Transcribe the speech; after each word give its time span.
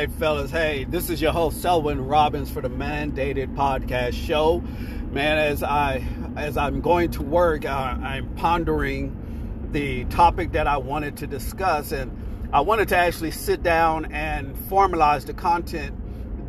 right, 0.00 0.10
fellas. 0.10 0.50
Hey, 0.50 0.82
this 0.82 1.08
is 1.08 1.22
your 1.22 1.30
host 1.30 1.62
Selwyn 1.62 2.04
Robbins 2.04 2.50
for 2.50 2.60
the 2.60 2.68
Mandated 2.68 3.54
Podcast 3.54 4.14
Show. 4.14 4.60
Man, 5.12 5.38
as 5.38 5.62
I 5.62 6.04
as 6.34 6.56
I'm 6.56 6.80
going 6.80 7.12
to 7.12 7.22
work, 7.22 7.64
uh, 7.64 7.68
I'm 7.68 8.34
pondering 8.34 9.68
the 9.70 10.04
topic 10.06 10.50
that 10.52 10.66
I 10.66 10.78
wanted 10.78 11.18
to 11.18 11.28
discuss, 11.28 11.92
and 11.92 12.10
I 12.52 12.62
wanted 12.62 12.88
to 12.88 12.96
actually 12.96 13.30
sit 13.30 13.62
down 13.62 14.12
and 14.12 14.56
formalize 14.68 15.26
the 15.26 15.32
content 15.32 15.94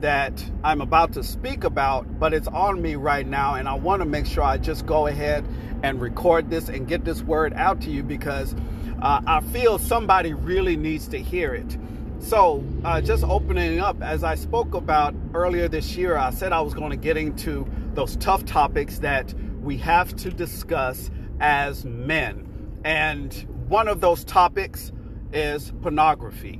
that 0.01 0.43
I'm 0.63 0.81
about 0.81 1.13
to 1.13 1.23
speak 1.23 1.65
about, 1.65 2.19
but 2.19 2.33
it's 2.33 2.47
on 2.47 2.81
me 2.81 2.95
right 2.95 3.27
now, 3.27 3.53
and 3.53 3.69
I 3.69 3.75
want 3.75 4.01
to 4.01 4.07
make 4.07 4.25
sure 4.25 4.41
I 4.41 4.57
just 4.57 4.87
go 4.87 5.05
ahead 5.05 5.45
and 5.83 6.01
record 6.01 6.49
this 6.49 6.67
and 6.67 6.87
get 6.87 7.05
this 7.05 7.21
word 7.21 7.53
out 7.53 7.81
to 7.81 7.91
you 7.91 8.01
because 8.01 8.55
uh, 9.03 9.21
I 9.27 9.41
feel 9.41 9.77
somebody 9.77 10.33
really 10.33 10.75
needs 10.75 11.07
to 11.09 11.19
hear 11.19 11.53
it. 11.53 11.77
So, 12.25 12.63
uh, 12.83 13.01
just 13.01 13.23
opening 13.23 13.79
up, 13.79 14.01
as 14.01 14.23
I 14.23 14.33
spoke 14.33 14.73
about 14.73 15.13
earlier 15.35 15.67
this 15.67 15.95
year, 15.95 16.17
I 16.17 16.31
said 16.31 16.53
I 16.53 16.61
was 16.61 16.73
going 16.73 16.89
to 16.89 16.97
get 16.97 17.17
into 17.17 17.67
those 17.93 18.15
tough 18.15 18.45
topics 18.45 18.97
that 18.99 19.31
we 19.61 19.77
have 19.77 20.15
to 20.15 20.31
discuss 20.31 21.11
as 21.39 21.85
men. 21.85 22.79
And 22.83 23.31
one 23.67 23.87
of 23.87 24.01
those 24.01 24.23
topics 24.23 24.91
is 25.33 25.71
pornography. 25.83 26.59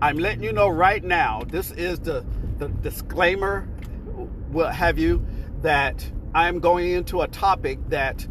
I'm 0.00 0.18
letting 0.18 0.44
you 0.44 0.52
know 0.52 0.68
right 0.68 1.02
now, 1.02 1.42
this 1.48 1.72
is 1.72 1.98
the, 1.98 2.24
the 2.58 2.68
disclaimer, 2.68 3.62
what 4.52 4.72
have 4.72 5.00
you, 5.00 5.26
that 5.62 6.08
I'm 6.32 6.60
going 6.60 6.92
into 6.92 7.22
a 7.22 7.26
topic 7.26 7.80
that 7.88 8.24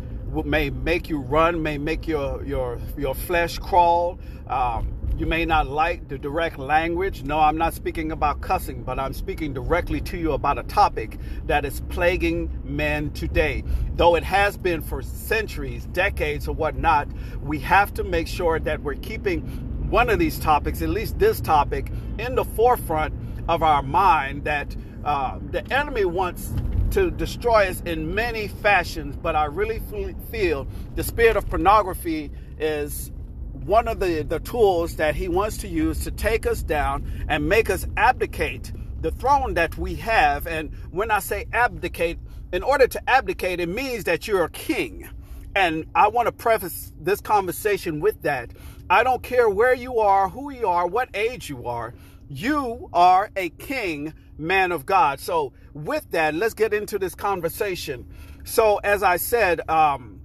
may 0.45 0.69
make 0.69 1.09
you 1.09 1.19
run, 1.19 1.61
may 1.61 1.77
make 1.77 2.07
your, 2.07 2.45
your, 2.45 2.79
your 2.97 3.13
flesh 3.13 3.59
crawl. 3.59 4.19
Um, 4.47 4.96
you 5.17 5.25
may 5.25 5.45
not 5.45 5.67
like 5.67 6.07
the 6.07 6.17
direct 6.17 6.59
language. 6.59 7.23
No, 7.23 7.39
I'm 7.39 7.57
not 7.57 7.73
speaking 7.73 8.11
about 8.11 8.39
cussing, 8.41 8.83
but 8.83 8.99
I'm 8.99 9.13
speaking 9.13 9.51
directly 9.51 9.99
to 10.01 10.17
you 10.17 10.33
about 10.33 10.59
a 10.59 10.63
topic 10.63 11.17
that 11.47 11.65
is 11.65 11.81
plaguing 11.89 12.61
men 12.63 13.09
today. 13.11 13.63
Though 13.95 14.15
it 14.15 14.23
has 14.23 14.57
been 14.57 14.81
for 14.81 15.01
centuries, 15.01 15.87
decades, 15.87 16.47
or 16.47 16.53
whatnot, 16.53 17.07
we 17.41 17.57
have 17.59 17.95
to 17.95 18.03
make 18.03 18.27
sure 18.27 18.59
that 18.59 18.83
we're 18.83 18.93
keeping 18.95 19.41
one 19.89 20.11
of 20.11 20.19
these 20.19 20.37
topics, 20.37 20.83
at 20.83 20.89
least 20.89 21.17
this 21.17 21.41
topic, 21.41 21.91
in 22.19 22.35
the 22.35 22.45
forefront 22.45 23.15
of 23.49 23.63
our 23.63 23.81
mind 23.81 24.43
that 24.43 24.75
uh, 25.03 25.39
the 25.49 25.65
enemy 25.73 26.05
wants 26.05 26.53
to 26.91 27.09
destroy 27.09 27.67
us 27.67 27.81
in 27.85 28.13
many 28.13 28.47
fashions, 28.47 29.15
but 29.15 29.35
I 29.35 29.45
really 29.45 29.81
feel 30.29 30.67
the 30.95 31.03
spirit 31.03 31.37
of 31.37 31.47
pornography 31.49 32.31
is 32.59 33.11
one 33.67 33.89
of 33.89 33.99
the, 33.99 34.23
the 34.23 34.39
tools 34.39 34.95
that 34.95 35.13
he 35.13 35.27
wants 35.27 35.57
to 35.57 35.67
use 35.67 36.05
to 36.05 36.11
take 36.11 36.45
us 36.47 36.63
down 36.63 37.25
and 37.27 37.47
make 37.47 37.69
us 37.69 37.85
abdicate 37.97 38.71
the 39.01 39.11
throne 39.11 39.55
that 39.55 39.77
we 39.77 39.93
have. 39.95 40.47
And 40.47 40.73
when 40.89 41.11
I 41.11 41.19
say 41.19 41.47
abdicate, 41.51 42.17
in 42.53 42.63
order 42.63 42.87
to 42.87 43.09
abdicate, 43.09 43.59
it 43.59 43.67
means 43.67 44.05
that 44.05 44.25
you're 44.25 44.45
a 44.45 44.49
king. 44.49 45.09
And 45.53 45.85
I 45.93 46.07
want 46.07 46.27
to 46.27 46.31
preface 46.31 46.93
this 46.97 47.19
conversation 47.19 47.99
with 47.99 48.21
that. 48.21 48.51
I 48.89 49.03
don't 49.03 49.21
care 49.21 49.49
where 49.49 49.73
you 49.73 49.99
are, 49.99 50.29
who 50.29 50.49
you 50.49 50.67
are, 50.67 50.87
what 50.87 51.09
age 51.13 51.49
you 51.49 51.67
are, 51.67 51.93
you 52.29 52.89
are 52.93 53.29
a 53.35 53.49
king, 53.49 54.13
man 54.37 54.71
of 54.71 54.85
God. 54.85 55.19
So, 55.19 55.51
with 55.73 56.09
that, 56.11 56.35
let's 56.35 56.53
get 56.53 56.73
into 56.73 56.97
this 56.97 57.15
conversation. 57.15 58.07
So, 58.45 58.77
as 58.77 59.03
I 59.03 59.17
said, 59.17 59.69
um, 59.69 60.16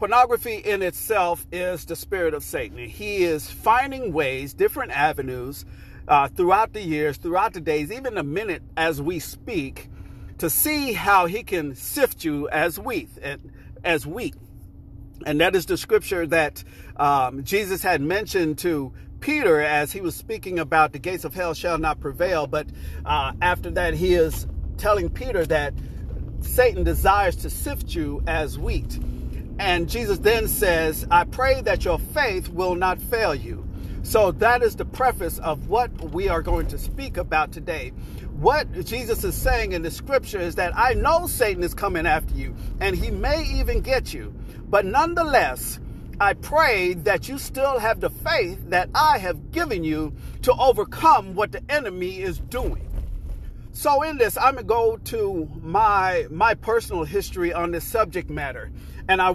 pornography 0.00 0.54
in 0.54 0.80
itself 0.80 1.46
is 1.52 1.84
the 1.84 1.94
spirit 1.94 2.32
of 2.32 2.42
Satan. 2.42 2.78
He 2.78 3.22
is 3.22 3.50
finding 3.50 4.14
ways, 4.14 4.54
different 4.54 4.92
avenues 4.92 5.66
uh, 6.08 6.28
throughout 6.28 6.72
the 6.72 6.80
years, 6.80 7.18
throughout 7.18 7.52
the 7.52 7.60
days, 7.60 7.92
even 7.92 8.14
the 8.14 8.22
minute 8.22 8.62
as 8.78 9.02
we 9.02 9.18
speak, 9.18 9.90
to 10.38 10.48
see 10.48 10.94
how 10.94 11.26
he 11.26 11.42
can 11.42 11.74
sift 11.74 12.24
you 12.24 12.48
as 12.48 12.78
wheat, 12.78 13.10
And, 13.20 13.52
as 13.84 14.06
wheat. 14.06 14.34
And 15.26 15.38
that 15.42 15.54
is 15.54 15.66
the 15.66 15.76
scripture 15.76 16.26
that 16.28 16.64
um, 16.96 17.44
Jesus 17.44 17.82
had 17.82 18.00
mentioned 18.00 18.56
to 18.60 18.94
Peter 19.20 19.60
as 19.60 19.92
he 19.92 20.00
was 20.00 20.16
speaking 20.16 20.58
about 20.58 20.92
the 20.92 20.98
gates 20.98 21.26
of 21.26 21.34
hell 21.34 21.52
shall 21.52 21.76
not 21.76 22.00
prevail. 22.00 22.46
But 22.46 22.68
uh, 23.04 23.32
after 23.42 23.70
that, 23.72 23.92
he 23.92 24.14
is 24.14 24.46
telling 24.78 25.10
Peter 25.10 25.44
that 25.44 25.74
Satan 26.40 26.84
desires 26.84 27.36
to 27.36 27.50
sift 27.50 27.94
you 27.94 28.22
as 28.26 28.58
wheat. 28.58 28.98
And 29.60 29.90
Jesus 29.90 30.18
then 30.18 30.48
says, 30.48 31.06
I 31.10 31.24
pray 31.24 31.60
that 31.60 31.84
your 31.84 31.98
faith 31.98 32.48
will 32.48 32.74
not 32.74 32.98
fail 32.98 33.34
you. 33.34 33.68
So 34.02 34.32
that 34.32 34.62
is 34.62 34.74
the 34.74 34.86
preface 34.86 35.38
of 35.38 35.68
what 35.68 35.92
we 36.12 36.30
are 36.30 36.40
going 36.40 36.66
to 36.68 36.78
speak 36.78 37.18
about 37.18 37.52
today. 37.52 37.90
What 38.38 38.72
Jesus 38.86 39.22
is 39.22 39.34
saying 39.34 39.72
in 39.72 39.82
the 39.82 39.90
scripture 39.90 40.40
is 40.40 40.54
that 40.54 40.74
I 40.74 40.94
know 40.94 41.26
Satan 41.26 41.62
is 41.62 41.74
coming 41.74 42.06
after 42.06 42.34
you 42.34 42.56
and 42.80 42.96
he 42.96 43.10
may 43.10 43.44
even 43.44 43.82
get 43.82 44.14
you. 44.14 44.34
But 44.70 44.86
nonetheless, 44.86 45.78
I 46.18 46.32
pray 46.32 46.94
that 46.94 47.28
you 47.28 47.36
still 47.36 47.78
have 47.78 48.00
the 48.00 48.08
faith 48.08 48.70
that 48.70 48.88
I 48.94 49.18
have 49.18 49.52
given 49.52 49.84
you 49.84 50.14
to 50.40 50.54
overcome 50.54 51.34
what 51.34 51.52
the 51.52 51.62
enemy 51.68 52.22
is 52.22 52.38
doing. 52.38 52.90
So 53.72 54.02
in 54.02 54.18
this, 54.18 54.36
I'm 54.36 54.54
gonna 54.54 54.66
go 54.66 54.96
to 54.96 55.48
my 55.62 56.26
my 56.30 56.54
personal 56.54 57.04
history 57.04 57.52
on 57.52 57.70
this 57.70 57.84
subject 57.84 58.28
matter, 58.28 58.70
and 59.10 59.20
I 59.20 59.34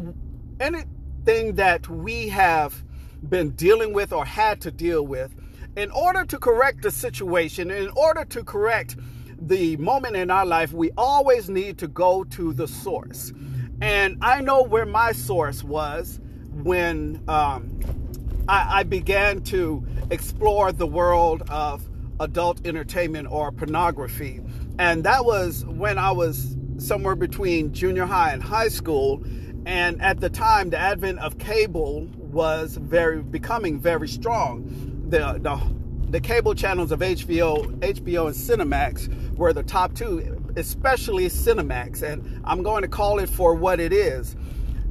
anything 0.62 1.56
that 1.56 1.88
we 1.90 2.30
have 2.30 2.81
been 3.28 3.50
dealing 3.52 3.91
with 3.91 4.13
or 4.13 4.24
had 4.24 4.62
to 4.62 4.72
deal 4.72 5.06
with, 5.06 5.36
in 5.75 5.91
order 5.91 6.24
to 6.24 6.40
correct 6.40 6.81
the 6.81 6.91
situation, 6.91 7.69
in 7.69 7.90
order 7.90 8.24
to 8.24 8.44
correct 8.44 8.96
the 9.38 9.75
moment 9.75 10.16
in 10.16 10.31
our 10.31 10.46
life, 10.46 10.72
we 10.72 10.91
always 10.97 11.50
need 11.50 11.78
to 11.80 11.90
go 11.90 12.24
to 12.24 12.53
the 12.53 12.69
source. 12.69 13.34
And 13.81 14.18
I 14.22 14.40
know 14.40 14.63
where 14.63 14.86
my 14.86 15.12
source 15.12 15.62
was 15.62 16.22
when 16.53 17.22
um, 17.28 17.78
I, 18.47 18.80
I 18.80 18.84
began 18.84 19.42
to 19.44 19.86
explore 20.09 20.72
the 20.72 20.88
world 20.88 21.44
of 21.50 21.84
adult 22.22 22.66
entertainment 22.66 23.28
or 23.30 23.52
pornography. 23.52 24.40
And 24.80 25.03
that 25.03 25.25
was 25.25 25.66
when 25.66 25.97
I 25.97 26.12
was 26.13 26.56
somewhere 26.78 27.16
between 27.16 27.74
junior 27.74 28.06
high 28.06 28.31
and 28.31 28.42
high 28.42 28.69
school. 28.69 29.22
And 29.66 30.02
at 30.02 30.20
the 30.20 30.30
time, 30.30 30.70
the 30.70 30.78
advent 30.78 31.20
of 31.20 31.38
cable 31.38 32.08
was 32.18 32.78
very 32.78 33.22
becoming 33.22 33.80
very 33.80 34.08
strong. 34.08 34.66
The, 35.09 35.40
the, 35.40 35.59
the 36.12 36.22
cable 36.22 36.53
channels 36.53 36.92
of 36.92 37.00
HBO, 37.00 37.80
HBO 37.80 38.28
and 38.28 38.36
Cinemax 38.36 39.36
were 39.36 39.54
the 39.54 39.64
top 39.64 39.94
two, 39.96 40.54
especially 40.56 41.25
Cinemax. 41.25 42.04
And 42.04 42.42
I'm 42.46 42.64
going 42.64 42.84
to 42.84 42.88
call 42.88 43.20
it 43.20 43.30
for 43.30 43.56
what 43.56 43.80
it 43.80 43.92
is 43.92 44.36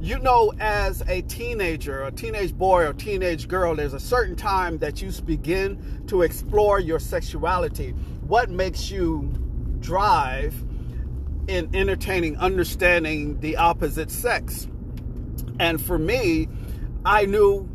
you 0.01 0.19
know, 0.19 0.53
as 0.59 1.01
a 1.07 1.21
teenager, 1.23 2.03
a 2.03 2.11
teenage 2.11 2.53
boy 2.53 2.85
or 2.85 2.93
teenage 2.93 3.47
girl, 3.47 3.75
there's 3.75 3.93
a 3.93 3.99
certain 3.99 4.35
time 4.35 4.77
that 4.77 5.01
you 5.01 5.11
begin 5.23 6.03
to 6.07 6.21
explore 6.21 6.79
your 6.79 6.99
sexuality. 6.99 7.91
What 8.27 8.49
makes 8.49 8.91
you 8.91 9.33
drive 9.79 10.53
in 11.47 11.73
entertaining, 11.75 12.37
understanding 12.37 13.39
the 13.39 13.57
opposite 13.57 14.11
sex? 14.11 14.67
And 15.59 15.81
for 15.81 15.97
me, 15.97 16.47
I 17.05 17.25
knew, 17.25 17.69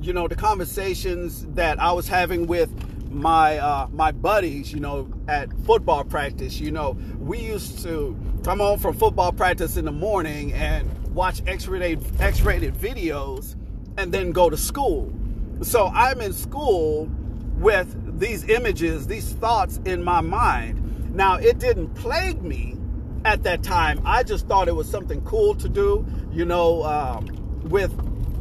you 0.00 0.12
know, 0.12 0.28
the 0.28 0.36
conversations 0.36 1.46
that 1.54 1.80
I 1.80 1.92
was 1.92 2.06
having 2.06 2.46
with 2.46 2.70
my 3.10 3.58
uh, 3.58 3.86
my 3.92 4.12
buddies, 4.12 4.72
you 4.72 4.80
know, 4.80 5.08
at 5.28 5.52
football 5.64 6.04
practice. 6.04 6.60
You 6.60 6.72
know, 6.72 6.96
we 7.18 7.38
used 7.38 7.82
to 7.84 8.16
come 8.42 8.58
home 8.58 8.78
from 8.78 8.96
football 8.96 9.32
practice 9.32 9.76
in 9.76 9.84
the 9.84 9.92
morning 9.92 10.52
and 10.52 10.90
watch 11.14 11.40
X-rated 11.46 12.20
X-rated 12.20 12.74
videos 12.74 13.56
and 13.96 14.12
then 14.12 14.32
go 14.32 14.50
to 14.50 14.56
school. 14.56 15.12
So 15.62 15.86
I'm 15.94 16.20
in 16.20 16.32
school 16.32 17.08
with 17.58 18.18
these 18.18 18.48
images, 18.48 19.06
these 19.06 19.32
thoughts 19.32 19.80
in 19.84 20.02
my 20.02 20.20
mind. 20.20 21.14
Now 21.14 21.36
it 21.36 21.58
didn't 21.58 21.94
plague 21.94 22.42
me 22.42 22.76
at 23.24 23.42
that 23.44 23.62
time. 23.62 24.00
I 24.04 24.22
just 24.22 24.46
thought 24.46 24.68
it 24.68 24.74
was 24.74 24.88
something 24.88 25.20
cool 25.22 25.54
to 25.56 25.68
do, 25.68 26.06
you 26.32 26.44
know, 26.44 26.82
um, 26.84 27.26
with 27.64 27.92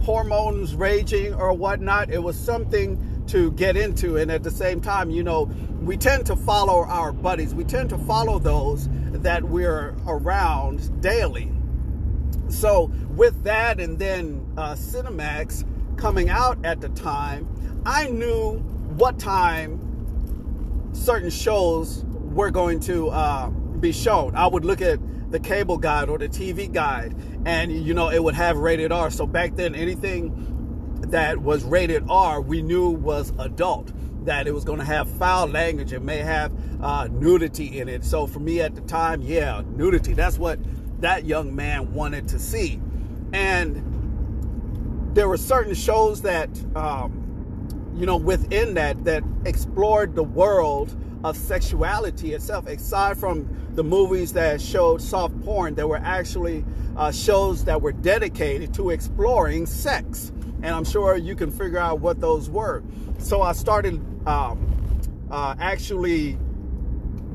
hormones 0.02 0.76
raging 0.76 1.34
or 1.34 1.54
whatnot. 1.54 2.10
It 2.12 2.22
was 2.22 2.38
something 2.38 3.26
to 3.28 3.52
get 3.52 3.78
into, 3.78 4.18
and 4.18 4.30
at 4.30 4.44
the 4.44 4.52
same 4.52 4.82
time, 4.82 5.10
you 5.10 5.24
know, 5.24 5.44
we 5.82 5.98
tend 5.98 6.26
to 6.26 6.36
follow 6.36 6.84
our 6.84 7.12
buddies. 7.12 7.56
We 7.56 7.64
tend 7.64 7.90
to 7.90 7.98
follow 7.98 8.40
those 8.40 8.90
that 9.12 9.44
we're 9.44 9.96
around 10.06 11.02
daily. 11.02 11.52
So 12.50 12.92
with 13.16 13.44
that, 13.44 13.80
and 13.80 13.98
then 13.98 14.46
uh, 14.58 14.74
Cinemax 14.74 15.66
coming 15.98 16.30
out 16.30 16.64
at 16.66 16.82
the 16.82 16.90
time, 16.90 17.48
I 17.86 18.08
knew 18.08 18.58
what 18.98 19.20
time 19.20 19.80
certain 20.94 21.30
shows 21.30 22.04
were 22.06 22.52
going 22.52 22.80
to 22.82 23.10
uh, 23.10 23.50
be 23.84 23.92
shown. 23.92 24.36
I 24.36 24.48
would 24.48 24.66
look 24.66 24.82
at 24.82 25.00
the 25.32 25.40
cable 25.40 25.78
guide 25.78 26.10
or 26.10 26.18
the 26.18 26.30
TV 26.30 26.72
guide, 26.72 27.16
and 27.46 27.72
you 27.72 27.94
know 27.94 28.10
it 28.10 28.24
would 28.24 28.34
have 28.34 28.58
rated 28.58 28.92
R. 28.92 29.12
So 29.12 29.28
back 29.28 29.56
then, 29.56 29.76
anything 29.76 31.00
that 31.10 31.38
was 31.38 31.64
rated 31.64 32.06
R, 32.10 32.42
we 32.42 32.62
knew 32.64 32.90
was 32.90 33.32
adult. 33.38 33.92
that 34.26 34.48
it 34.48 34.54
was 34.54 34.64
going 34.64 34.80
to 34.80 34.86
have 34.86 35.10
foul 35.18 35.48
language. 35.48 35.92
It 35.92 36.02
may 36.02 36.20
have 36.20 36.52
uh, 36.82 37.10
nudity 37.12 37.80
in 37.82 37.90
it. 37.90 38.06
So 38.06 38.26
for 38.26 38.40
me 38.40 38.62
at 38.62 38.74
the 38.74 38.82
time, 38.82 39.22
yeah, 39.22 39.62
nudity. 39.76 40.14
That's 40.14 40.38
what 40.38 40.60
that 41.02 41.26
young 41.26 41.54
man 41.54 41.94
wanted 41.94 42.30
to 42.30 42.40
see. 42.40 42.80
And 43.34 45.12
there 45.14 45.28
were 45.28 45.36
certain 45.36 45.76
shows 45.76 46.22
that, 46.22 46.50
um, 46.74 47.92
you 47.94 48.06
know, 48.06 48.16
within 48.16 48.76
that, 48.76 49.04
that 49.04 49.24
explored 49.46 50.16
the 50.16 50.24
world 50.24 50.96
of 51.24 51.38
sexuality 51.38 52.34
itself, 52.34 52.68
aside 52.68 53.18
from 53.18 53.48
the 53.75 53.84
movies 53.84 54.34
that 54.34 54.62
showed 54.62 55.02
soft 55.02 55.40
porn, 55.44 55.75
there 55.75 55.88
were 55.88 56.02
actually 56.04 56.66
uh, 56.98 57.12
shows 57.12 57.64
that 57.66 57.81
were 57.81 57.94
dedicated 57.94 58.74
to 58.74 58.90
exploring 58.90 59.66
sex. 59.66 60.31
And 60.62 60.68
I'm 60.68 60.86
sure 60.86 61.18
you 61.18 61.36
can 61.36 61.52
figure 61.52 61.80
out 61.80 62.00
what 62.00 62.20
those 62.20 62.50
were. 62.50 62.84
So 63.20 63.42
I 63.42 63.54
started 63.54 64.02
um, 64.28 65.28
uh, 65.31 65.56
actually, 65.60 66.38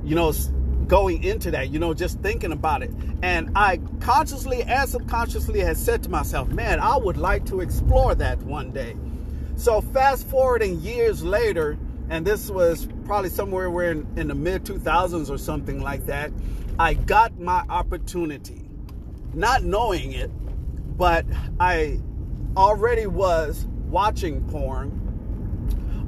you 0.05 0.15
know, 0.15 0.33
going 0.87 1.23
into 1.23 1.51
that, 1.51 1.71
you 1.71 1.79
know, 1.79 1.93
just 1.93 2.21
thinking 2.21 2.53
about 2.53 2.83
it. 2.83 2.91
And 3.23 3.51
I 3.55 3.79
consciously 4.01 4.63
and 4.63 4.89
subconsciously 4.89 5.61
had 5.61 5.77
said 5.77 6.03
to 6.05 6.09
myself, 6.09 6.49
man, 6.49 6.81
I 6.81 6.97
would 6.97 7.17
like 7.17 7.45
to 7.47 7.61
explore 7.61 8.15
that 8.15 8.39
one 8.43 8.71
day. 8.71 8.97
So 9.57 9.81
fast 9.81 10.27
forwarding 10.29 10.81
years 10.81 11.23
later, 11.23 11.77
and 12.11 12.27
this 12.27 12.51
was 12.51 12.89
probably 13.05 13.31
somewhere 13.31 13.71
where 13.71 13.91
in, 13.91 14.07
in 14.17 14.29
the 14.29 14.35
mid 14.35 14.65
2000s 14.65 15.31
or 15.31 15.39
something 15.39 15.81
like 15.81 16.07
that, 16.07 16.33
I 16.79 16.95
got 16.95 17.39
my 17.39 17.65
opportunity, 17.69 18.69
not 19.35 19.63
knowing 19.63 20.13
it, 20.13 20.31
but 20.97 21.27
I 21.61 22.01
already 22.57 23.07
was 23.07 23.67
watching 23.89 24.47
porn. 24.49 25.05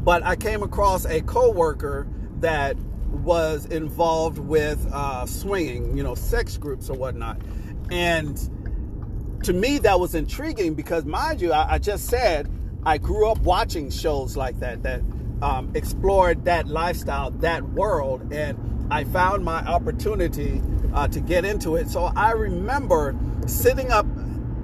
But 0.03 0.23
I 0.23 0.37
came 0.37 0.63
across 0.63 1.05
a 1.05 1.21
coworker 1.21 2.07
that 2.41 2.77
was 3.11 3.67
involved 3.67 4.39
with 4.39 4.87
uh, 4.93 5.27
swinging, 5.27 5.97
you 5.97 6.03
know, 6.03 6.15
sex 6.15 6.57
groups 6.57 6.89
or 6.89 6.97
whatnot. 6.97 7.41
And 7.91 8.39
to 9.45 9.53
me, 9.53 9.79
that 9.79 10.01
was 10.01 10.15
intriguing 10.15 10.75
because, 10.75 11.05
mind 11.05 11.41
you, 11.41 11.53
I, 11.53 11.75
I 11.75 11.79
just 11.79 12.07
said 12.07 12.51
I 12.85 12.97
grew 12.99 13.29
up 13.29 13.39
watching 13.41 13.91
shows 13.91 14.37
like 14.37 14.59
that 14.61 14.83
that 14.85 15.03
um, 15.43 15.71
explored 15.75 16.45
that 16.45 16.69
lifestyle, 16.69 17.31
that 17.31 17.63
world, 17.71 18.33
and 18.33 18.59
I 18.91 19.05
found 19.05 19.45
my 19.45 19.65
opportunity 19.67 20.61
uh, 20.93 21.09
to 21.09 21.21
get 21.21 21.45
into 21.45 21.77
it. 21.77 21.89
So 21.89 22.13
I 22.17 22.33
remember 22.33 23.17
sitting 23.47 23.91
up 23.91 24.07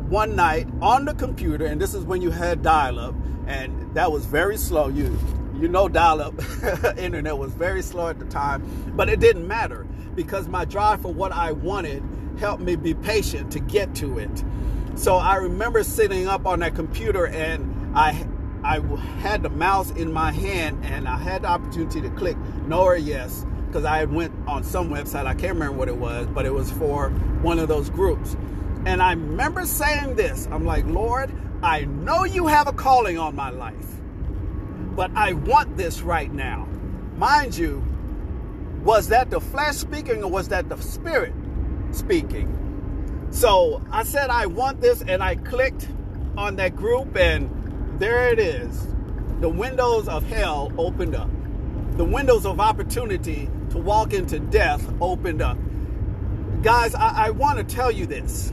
one 0.08 0.36
night 0.36 0.68
on 0.80 1.04
the 1.04 1.14
computer, 1.14 1.66
and 1.66 1.80
this 1.80 1.94
is 1.94 2.04
when 2.04 2.22
you 2.22 2.30
had 2.30 2.62
dial 2.62 2.98
up, 2.98 3.14
and 3.46 3.94
that 3.94 4.10
was 4.10 4.26
very 4.26 4.56
slow. 4.56 4.88
You 4.88 5.18
you 5.58 5.68
know 5.68 5.88
dial-up 5.88 6.34
internet 6.98 7.36
was 7.36 7.52
very 7.54 7.80
slow 7.80 8.08
at 8.08 8.18
the 8.18 8.26
time 8.26 8.62
but 8.94 9.08
it 9.08 9.20
didn't 9.20 9.48
matter 9.48 9.86
because 10.14 10.48
my 10.48 10.64
drive 10.66 11.00
for 11.00 11.12
what 11.12 11.32
i 11.32 11.50
wanted 11.50 12.02
helped 12.38 12.62
me 12.62 12.76
be 12.76 12.92
patient 12.92 13.50
to 13.50 13.58
get 13.58 13.94
to 13.94 14.18
it 14.18 14.44
so 14.96 15.16
i 15.16 15.36
remember 15.36 15.82
sitting 15.82 16.26
up 16.26 16.46
on 16.46 16.60
that 16.60 16.74
computer 16.74 17.26
and 17.26 17.96
i 17.96 18.12
i 18.66 18.80
had 19.20 19.42
the 19.42 19.50
mouse 19.50 19.90
in 19.92 20.12
my 20.12 20.32
hand 20.32 20.84
and 20.84 21.08
i 21.08 21.16
had 21.16 21.42
the 21.42 21.48
opportunity 21.48 22.00
to 22.00 22.10
click 22.10 22.36
no 22.66 22.82
or 22.82 22.96
yes 22.96 23.46
because 23.66 23.84
i 23.84 24.04
went 24.04 24.32
on 24.46 24.62
some 24.64 24.90
website 24.90 25.26
i 25.26 25.34
can't 25.34 25.54
remember 25.54 25.76
what 25.76 25.88
it 25.88 25.96
was 25.96 26.26
but 26.28 26.44
it 26.46 26.52
was 26.52 26.70
for 26.72 27.10
one 27.42 27.58
of 27.58 27.68
those 27.68 27.90
groups 27.90 28.36
and 28.84 29.02
i 29.02 29.10
remember 29.10 29.64
saying 29.64 30.14
this 30.16 30.46
i'm 30.50 30.64
like 30.64 30.84
lord 30.86 31.32
i 31.62 31.84
know 31.84 32.24
you 32.24 32.46
have 32.46 32.66
a 32.66 32.72
calling 32.72 33.18
on 33.18 33.34
my 33.34 33.50
life 33.50 33.96
but 34.96 35.10
I 35.14 35.34
want 35.34 35.76
this 35.76 36.00
right 36.00 36.32
now. 36.32 36.66
Mind 37.18 37.56
you, 37.56 37.84
was 38.82 39.08
that 39.08 39.30
the 39.30 39.40
flesh 39.40 39.76
speaking 39.76 40.24
or 40.24 40.30
was 40.30 40.48
that 40.48 40.70
the 40.70 40.76
spirit 40.78 41.34
speaking? 41.92 43.28
So 43.30 43.82
I 43.90 44.04
said, 44.04 44.30
I 44.30 44.46
want 44.46 44.80
this, 44.80 45.02
and 45.02 45.22
I 45.22 45.36
clicked 45.36 45.86
on 46.38 46.56
that 46.56 46.76
group, 46.76 47.14
and 47.16 47.50
there 47.98 48.28
it 48.28 48.38
is. 48.38 48.86
The 49.40 49.48
windows 49.48 50.08
of 50.08 50.24
hell 50.24 50.72
opened 50.78 51.14
up. 51.14 51.30
The 51.96 52.04
windows 52.04 52.44
of 52.46 52.60
opportunity 52.60 53.48
to 53.70 53.78
walk 53.78 54.12
into 54.12 54.38
death 54.38 54.86
opened 55.00 55.42
up. 55.42 55.58
Guys, 56.62 56.94
I, 56.94 57.26
I 57.26 57.30
want 57.30 57.58
to 57.58 57.74
tell 57.74 57.90
you 57.90 58.06
this 58.06 58.52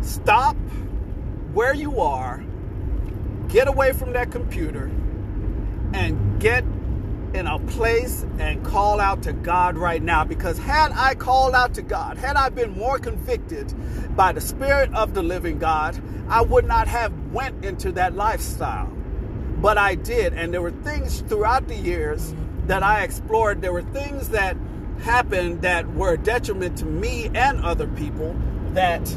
stop 0.00 0.56
where 1.52 1.74
you 1.74 2.00
are, 2.00 2.44
get 3.48 3.68
away 3.68 3.92
from 3.92 4.12
that 4.12 4.30
computer 4.30 4.90
and 5.92 6.40
get 6.40 6.64
in 7.34 7.48
a 7.48 7.58
place 7.58 8.24
and 8.38 8.64
call 8.64 9.00
out 9.00 9.22
to 9.24 9.32
God 9.32 9.76
right 9.76 10.02
now 10.02 10.24
because 10.24 10.56
had 10.56 10.92
I 10.92 11.14
called 11.16 11.54
out 11.54 11.74
to 11.74 11.82
God, 11.82 12.16
had 12.16 12.36
I 12.36 12.48
been 12.48 12.70
more 12.70 12.98
convicted 12.98 13.74
by 14.16 14.32
the 14.32 14.40
spirit 14.40 14.94
of 14.94 15.14
the 15.14 15.22
living 15.22 15.58
God, 15.58 16.00
I 16.28 16.42
would 16.42 16.64
not 16.64 16.86
have 16.86 17.12
went 17.32 17.64
into 17.64 17.90
that 17.92 18.14
lifestyle. 18.14 18.86
But 19.60 19.78
I 19.78 19.96
did 19.96 20.32
and 20.32 20.54
there 20.54 20.62
were 20.62 20.70
things 20.70 21.22
throughout 21.22 21.66
the 21.66 21.74
years 21.74 22.34
that 22.66 22.82
I 22.82 23.02
explored, 23.02 23.60
there 23.60 23.72
were 23.72 23.82
things 23.82 24.28
that 24.30 24.56
happened 25.00 25.62
that 25.62 25.92
were 25.92 26.12
a 26.12 26.18
detriment 26.18 26.78
to 26.78 26.86
me 26.86 27.30
and 27.34 27.60
other 27.64 27.88
people 27.88 28.34
that 28.74 29.12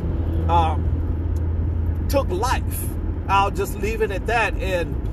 um, 0.50 2.06
took 2.10 2.30
life. 2.30 2.90
I'll 3.28 3.52
just 3.52 3.76
leave 3.76 4.02
it 4.02 4.10
at 4.10 4.26
that 4.28 4.56
and 4.56 5.08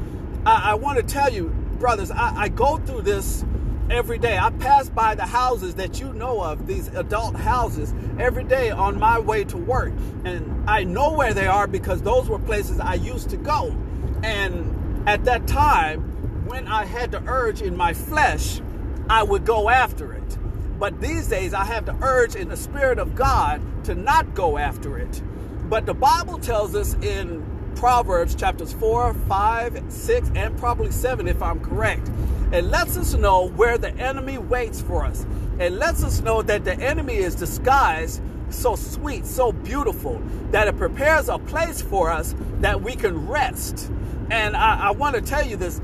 I, 0.46 0.70
I 0.70 0.74
want 0.74 0.98
to 0.98 1.04
tell 1.04 1.32
you, 1.32 1.54
brothers, 1.84 2.10
I, 2.10 2.44
I 2.44 2.48
go 2.48 2.78
through 2.78 3.02
this 3.02 3.44
every 3.90 4.16
day. 4.16 4.38
I 4.38 4.48
pass 4.48 4.88
by 4.88 5.14
the 5.14 5.26
houses 5.26 5.74
that 5.74 6.00
you 6.00 6.14
know 6.14 6.42
of, 6.42 6.66
these 6.66 6.88
adult 6.88 7.36
houses, 7.36 7.92
every 8.18 8.44
day 8.44 8.70
on 8.70 8.98
my 8.98 9.18
way 9.18 9.44
to 9.44 9.58
work. 9.58 9.92
And 10.24 10.64
I 10.66 10.84
know 10.84 11.12
where 11.12 11.34
they 11.34 11.46
are 11.46 11.66
because 11.66 12.00
those 12.00 12.26
were 12.26 12.38
places 12.38 12.80
I 12.80 12.94
used 12.94 13.28
to 13.30 13.36
go. 13.36 13.76
And 14.22 15.06
at 15.06 15.26
that 15.26 15.46
time, 15.46 16.46
when 16.46 16.68
I 16.68 16.86
had 16.86 17.10
the 17.10 17.22
urge 17.26 17.60
in 17.60 17.76
my 17.76 17.92
flesh, 17.92 18.62
I 19.10 19.22
would 19.22 19.44
go 19.44 19.68
after 19.68 20.14
it. 20.14 20.38
But 20.78 21.02
these 21.02 21.28
days, 21.28 21.52
I 21.52 21.64
have 21.64 21.84
the 21.84 21.96
urge 22.00 22.34
in 22.34 22.48
the 22.48 22.56
Spirit 22.56 22.98
of 22.98 23.14
God 23.14 23.60
to 23.84 23.94
not 23.94 24.34
go 24.34 24.56
after 24.56 24.96
it. 24.96 25.22
But 25.68 25.84
the 25.84 25.92
Bible 25.92 26.38
tells 26.38 26.74
us 26.74 26.94
in 26.94 27.53
Proverbs 27.76 28.34
chapters 28.34 28.72
4, 28.72 29.14
5, 29.14 29.84
6, 29.88 30.30
and 30.34 30.56
probably 30.58 30.90
7, 30.90 31.28
if 31.28 31.42
I'm 31.42 31.60
correct. 31.60 32.10
It 32.52 32.64
lets 32.64 32.96
us 32.96 33.14
know 33.14 33.48
where 33.48 33.78
the 33.78 33.90
enemy 33.94 34.38
waits 34.38 34.80
for 34.80 35.04
us. 35.04 35.26
It 35.58 35.72
lets 35.72 36.02
us 36.04 36.20
know 36.20 36.42
that 36.42 36.64
the 36.64 36.74
enemy 36.74 37.16
is 37.16 37.34
disguised 37.34 38.22
so 38.50 38.76
sweet, 38.76 39.26
so 39.26 39.52
beautiful, 39.52 40.22
that 40.50 40.68
it 40.68 40.76
prepares 40.76 41.28
a 41.28 41.38
place 41.38 41.82
for 41.82 42.10
us 42.10 42.34
that 42.60 42.80
we 42.80 42.94
can 42.94 43.26
rest. 43.26 43.90
And 44.30 44.56
I, 44.56 44.88
I 44.88 44.90
want 44.92 45.16
to 45.16 45.22
tell 45.22 45.46
you 45.46 45.56
this 45.56 45.80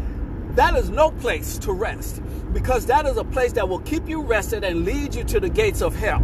that 0.54 0.74
is 0.76 0.90
no 0.90 1.12
place 1.12 1.58
to 1.58 1.72
rest 1.72 2.20
because 2.52 2.86
that 2.86 3.06
is 3.06 3.16
a 3.16 3.24
place 3.24 3.52
that 3.52 3.68
will 3.68 3.78
keep 3.80 4.08
you 4.08 4.22
rested 4.22 4.64
and 4.64 4.84
lead 4.84 5.14
you 5.14 5.22
to 5.24 5.38
the 5.38 5.48
gates 5.48 5.80
of 5.80 5.94
hell. 5.94 6.22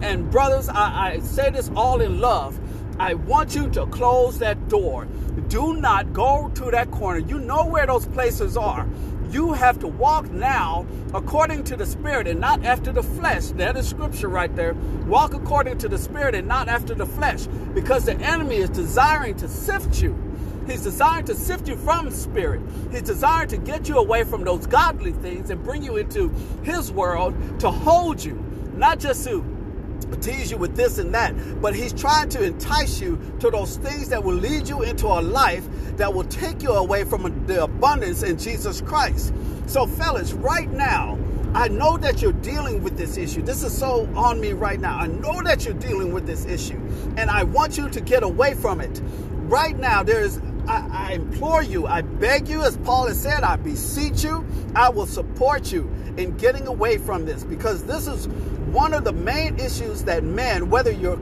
And, 0.00 0.30
brothers, 0.30 0.68
I, 0.68 1.14
I 1.14 1.18
say 1.20 1.50
this 1.50 1.70
all 1.76 2.00
in 2.00 2.20
love 2.20 2.58
I 2.98 3.14
want 3.14 3.54
you 3.54 3.68
to 3.70 3.86
close 3.86 4.38
that 4.40 4.68
door. 4.68 5.06
Do 5.48 5.76
not 5.76 6.12
go 6.12 6.50
to 6.56 6.70
that 6.72 6.90
corner. 6.90 7.20
You 7.20 7.38
know 7.38 7.64
where 7.64 7.86
those 7.86 8.06
places 8.06 8.56
are. 8.56 8.88
You 9.30 9.52
have 9.52 9.78
to 9.80 9.86
walk 9.86 10.30
now 10.30 10.84
according 11.14 11.64
to 11.64 11.76
the 11.76 11.86
Spirit 11.86 12.26
and 12.26 12.40
not 12.40 12.64
after 12.64 12.92
the 12.92 13.02
flesh. 13.02 13.48
That 13.48 13.76
is 13.76 13.88
scripture 13.88 14.28
right 14.28 14.54
there. 14.56 14.74
Walk 15.06 15.34
according 15.34 15.78
to 15.78 15.88
the 15.88 15.98
Spirit 15.98 16.34
and 16.34 16.48
not 16.48 16.68
after 16.68 16.94
the 16.94 17.06
flesh 17.06 17.46
because 17.72 18.04
the 18.04 18.16
enemy 18.16 18.56
is 18.56 18.70
desiring 18.70 19.36
to 19.36 19.48
sift 19.48 20.02
you. 20.02 20.16
He's 20.66 20.82
desiring 20.82 21.24
to 21.26 21.34
sift 21.34 21.68
you 21.68 21.76
from 21.76 22.10
spirit. 22.10 22.60
He's 22.90 23.02
desiring 23.02 23.48
to 23.48 23.56
get 23.56 23.88
you 23.88 23.96
away 23.96 24.24
from 24.24 24.44
those 24.44 24.66
godly 24.66 25.12
things 25.12 25.48
and 25.48 25.62
bring 25.64 25.82
you 25.82 25.96
into 25.96 26.28
his 26.62 26.92
world 26.92 27.34
to 27.60 27.70
hold 27.70 28.22
you, 28.22 28.34
not 28.76 28.98
just 28.98 29.24
to 29.24 29.42
tease 30.20 30.50
you 30.50 30.56
with 30.56 30.76
this 30.76 30.98
and 30.98 31.14
that, 31.14 31.34
but 31.60 31.74
he's 31.74 31.92
trying 31.92 32.28
to 32.30 32.42
entice 32.42 33.00
you 33.00 33.18
to 33.40 33.50
those 33.50 33.76
things 33.76 34.08
that 34.08 34.22
will 34.22 34.34
lead 34.34 34.68
you 34.68 34.82
into 34.82 35.06
a 35.06 35.20
life 35.20 35.66
that 35.96 36.12
will 36.12 36.24
take 36.24 36.62
you 36.62 36.70
away 36.70 37.04
from 37.04 37.46
the 37.46 37.64
abundance 37.64 38.22
in 38.22 38.38
Jesus 38.38 38.80
Christ. 38.80 39.32
So, 39.66 39.86
fellas, 39.86 40.32
right 40.32 40.70
now, 40.70 41.18
I 41.54 41.68
know 41.68 41.96
that 41.98 42.20
you're 42.20 42.32
dealing 42.32 42.82
with 42.82 42.96
this 42.96 43.16
issue. 43.16 43.42
This 43.42 43.62
is 43.62 43.76
so 43.76 44.08
on 44.14 44.40
me 44.40 44.52
right 44.52 44.78
now. 44.78 44.98
I 44.98 45.06
know 45.06 45.42
that 45.42 45.64
you're 45.64 45.74
dealing 45.74 46.12
with 46.12 46.26
this 46.26 46.44
issue, 46.44 46.80
and 47.16 47.30
I 47.30 47.44
want 47.44 47.78
you 47.78 47.88
to 47.88 48.00
get 48.00 48.22
away 48.22 48.54
from 48.54 48.80
it. 48.80 49.00
Right 49.48 49.78
now, 49.78 50.02
there's 50.02 50.40
I, 50.68 50.86
I, 50.92 51.12
implore 51.14 51.62
you, 51.62 51.86
I 51.86 52.02
beg 52.02 52.46
you, 52.46 52.62
as 52.62 52.76
Paul 52.78 53.06
has 53.06 53.18
said, 53.18 53.42
I 53.42 53.56
beseech 53.56 54.22
you, 54.22 54.46
I 54.74 54.90
will 54.90 55.06
support 55.06 55.72
you 55.72 55.90
in 56.18 56.36
getting 56.36 56.66
away 56.66 56.98
from 56.98 57.24
this 57.24 57.44
because 57.44 57.84
this 57.84 58.06
is 58.06 58.28
one 58.68 58.92
of 58.92 59.04
the 59.04 59.12
main 59.12 59.58
issues 59.58 60.02
that 60.04 60.24
men, 60.24 60.68
whether 60.68 60.90
you're 60.90 61.18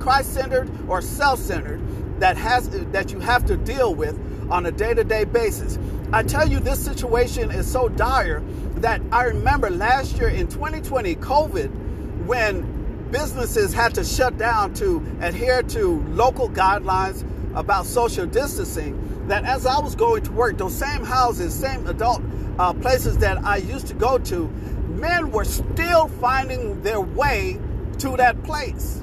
Christ-centered 0.00 0.68
or 0.88 1.00
self-centered, 1.00 1.80
that 2.20 2.36
has 2.36 2.68
that 2.68 3.12
you 3.12 3.20
have 3.20 3.46
to 3.46 3.56
deal 3.56 3.94
with 3.94 4.18
on 4.50 4.66
a 4.66 4.72
day 4.72 4.94
to 4.94 5.04
day 5.04 5.24
basis. 5.24 5.78
I 6.12 6.22
tell 6.22 6.46
you, 6.46 6.60
this 6.60 6.84
situation 6.84 7.50
is 7.50 7.70
so 7.70 7.88
dire 7.88 8.42
that 8.76 9.00
I 9.10 9.24
remember 9.24 9.70
last 9.70 10.18
year 10.18 10.28
in 10.28 10.48
2020, 10.48 11.14
COVID, 11.16 12.26
when 12.26 13.08
businesses 13.10 13.72
had 13.72 13.94
to 13.94 14.04
shut 14.04 14.36
down 14.38 14.74
to 14.74 15.04
adhere 15.20 15.62
to 15.62 16.02
local 16.10 16.48
guidelines 16.50 17.24
about 17.54 17.86
social 17.86 18.26
distancing, 18.26 18.94
that 19.28 19.44
as 19.44 19.66
I 19.66 19.78
was 19.78 19.94
going 19.94 20.22
to 20.24 20.32
work, 20.32 20.58
those 20.58 20.74
same 20.74 21.04
houses, 21.04 21.54
same 21.54 21.86
adult 21.86 22.22
uh, 22.58 22.72
places 22.74 23.18
that 23.18 23.44
I 23.44 23.58
used 23.58 23.86
to 23.88 23.94
go 23.94 24.18
to, 24.18 24.48
men 24.88 25.30
were 25.30 25.44
still 25.44 26.08
finding 26.08 26.82
their 26.82 27.00
way 27.00 27.58
to 27.98 28.16
that 28.16 28.42
place. 28.42 29.02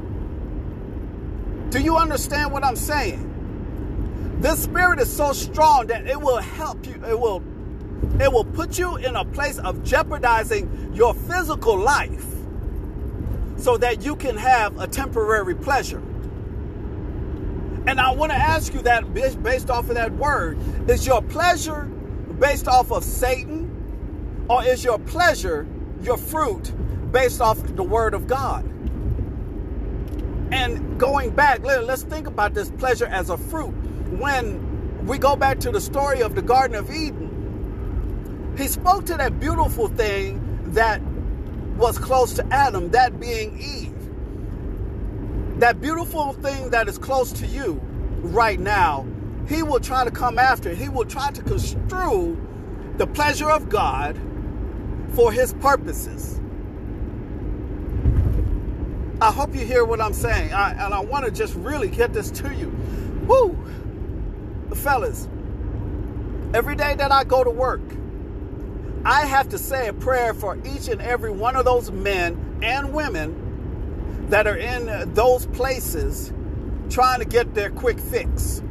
Do 1.70 1.82
you 1.82 1.98
understand 1.98 2.52
what 2.52 2.64
I'm 2.64 2.76
saying? 2.76 4.38
This 4.40 4.64
spirit 4.64 5.00
is 5.00 5.12
so 5.12 5.34
strong 5.34 5.88
that 5.88 6.08
it 6.08 6.20
will 6.20 6.38
help 6.38 6.86
you, 6.86 6.94
it 7.06 7.20
will 7.20 7.44
it 8.20 8.32
will 8.32 8.46
put 8.46 8.80
you 8.80 8.96
in 8.96 9.16
a 9.16 9.26
place 9.26 9.60
of 9.60 9.84
jeopardizing 9.84 10.92
your 10.94 11.14
physical 11.14 11.78
life 11.78 12.26
so 13.58 13.78
that 13.78 14.04
you 14.04 14.16
can 14.16 14.38
have 14.38 14.80
a 14.80 14.88
temporary 14.88 15.56
pleasure. 15.56 16.02
And 17.88 18.00
I 18.00 18.12
want 18.12 18.32
to 18.32 18.38
ask 18.38 18.74
you 18.74 18.82
that 18.82 19.14
based 19.14 19.70
off 19.70 19.90
of 19.90 19.96
that 19.96 20.12
word 20.14 20.58
is 20.90 21.08
your 21.08 21.22
pleasure 21.22 21.86
based 22.40 22.68
off 22.68 22.92
of 22.92 23.04
Satan, 23.04 24.46
or 24.50 24.64
is 24.64 24.84
your 24.84 25.00
pleasure 25.00 25.68
your 26.02 26.18
fruit 26.18 26.72
based 27.12 27.42
off 27.42 27.62
the 27.76 27.84
word 27.84 28.14
of 28.14 28.28
God? 28.28 28.64
And 30.52 31.00
going 31.00 31.32
back, 31.32 31.62
let's 31.64 32.04
think 32.04 32.28
about 32.28 32.54
this 32.54 32.72
pleasure 32.72 33.06
as 33.06 33.30
a 33.30 33.38
fruit. 33.38 33.72
When 34.20 35.06
we 35.06 35.18
go 35.18 35.36
back 35.36 35.60
to 35.62 35.72
the 35.72 35.82
story 35.82 36.22
of 36.22 36.36
the 36.36 36.42
Garden 36.42 36.76
of 36.76 36.90
Eden, 36.92 38.56
he 38.58 38.68
spoke 38.68 39.06
to 39.06 39.16
that 39.16 39.40
beautiful 39.40 39.88
thing 39.90 40.42
that 40.74 41.02
was 41.78 41.98
close 41.98 42.34
to 42.34 42.46
Adam, 42.52 42.90
that 42.92 43.20
being 43.20 43.58
Eve. 43.60 43.94
That 45.60 45.82
beautiful 45.82 46.32
thing 46.34 46.70
that 46.70 46.88
is 46.88 46.98
close 46.98 47.34
to 47.34 47.46
you 47.46 47.82
right 48.22 48.58
now, 48.58 49.06
he 49.50 49.62
will 49.62 49.82
try 49.82 50.06
to 50.06 50.12
come 50.12 50.40
after. 50.40 50.74
He 50.74 50.88
will 50.88 51.04
try 51.04 51.32
to 51.32 51.42
construe 51.42 52.38
the 52.96 53.06
pleasure 53.06 53.50
of 53.50 53.68
God 53.68 54.18
for 55.16 55.34
his 55.34 55.54
purposes. 55.56 56.40
I 59.22 59.34
hope 59.34 59.54
you 59.54 59.66
hear 59.66 59.84
what 59.84 60.00
I'm 60.00 60.14
saying. 60.14 60.54
I, 60.54 60.72
and 60.72 60.94
I 60.94 61.02
want 61.02 61.26
to 61.26 61.32
just 61.32 61.56
really 61.56 61.90
get 61.90 62.14
this 62.14 62.32
to 62.32 62.56
you. 62.56 62.70
Woo! 63.28 63.58
Fellas, 64.76 65.28
every 66.54 66.78
day 66.78 66.96
that 66.96 67.12
I 67.12 67.26
go 67.26 67.44
to 67.44 67.50
work, 67.50 67.82
I 69.04 69.26
have 69.26 69.50
to 69.50 69.58
say 69.58 69.90
a 69.90 69.94
prayer 69.94 70.34
for 70.34 70.58
each 70.66 70.88
and 70.88 71.02
every 71.02 71.32
one 71.32 71.58
of 71.58 71.66
those 71.66 71.92
men 71.92 72.60
and 72.64 72.94
women 72.94 73.49
that 74.30 74.48
are 74.48 74.58
in 74.58 75.14
those 75.14 75.46
places 75.48 76.32
trying 76.90 77.20
to 77.20 77.26
get 77.26 77.54
their 77.54 77.70
quick 77.70 78.00
fix. 78.00 78.62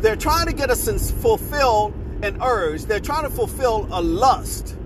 They're 0.00 0.16
trying 0.16 0.46
to 0.46 0.52
get 0.52 0.70
a 0.70 0.76
sense, 0.76 1.10
fulfill 1.10 1.92
an 2.22 2.40
urge. 2.42 2.84
They're 2.84 3.00
trying 3.00 3.24
to 3.24 3.30
fulfill 3.30 3.88
a 3.90 4.00
lust 4.00 4.76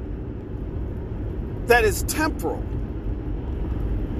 that 1.66 1.84
is 1.84 2.02
temporal. 2.04 2.62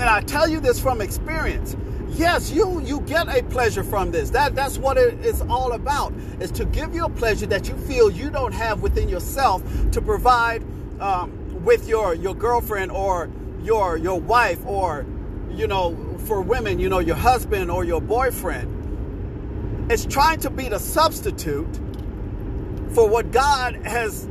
And 0.01 0.03
I 0.03 0.21
tell 0.23 0.49
you 0.49 0.61
this 0.61 0.81
from 0.81 1.01
experience. 1.01 1.77
Yes, 2.09 2.51
you 2.51 2.81
you 2.81 3.01
get 3.03 3.29
a 3.29 3.43
pleasure 3.45 3.85
from 3.85 4.11
this. 4.11 4.31
That 4.31 4.55
that's 4.55 4.79
what 4.79 4.97
it 4.97 5.25
is 5.25 5.43
all 5.43 5.73
about. 5.73 6.13
Is 6.41 6.51
to 6.53 6.65
give 6.65 6.95
you 6.95 7.05
a 7.05 7.11
pleasure 7.11 7.47
that 7.47 7.69
you 7.69 7.77
feel 7.77 8.11
you 8.11 8.31
don't 8.31 8.53
have 8.53 8.83
within 8.83 9.09
yourself 9.09 9.63
to 9.93 10.01
provide 10.01 10.65
um, 11.01 11.65
with 11.65 11.89
your 11.89 12.15
your 12.15 12.35
girlfriend 12.35 12.91
or 12.91 13.31
your 13.63 13.97
your 13.97 14.19
wife 14.19 14.65
or 14.67 15.07
you 15.53 15.67
know 15.67 16.11
for 16.27 16.41
women, 16.41 16.79
you 16.79 16.89
know, 16.89 17.01
your 17.01 17.17
husband 17.17 17.71
or 17.71 17.85
your 17.85 18.01
boyfriend. 18.01 19.91
It's 19.91 20.05
trying 20.07 20.41
to 20.41 20.51
be 20.51 20.69
the 20.69 20.79
substitute 20.79 21.81
for 22.93 23.09
what 23.09 23.33
God 23.33 23.75
has 23.85 24.29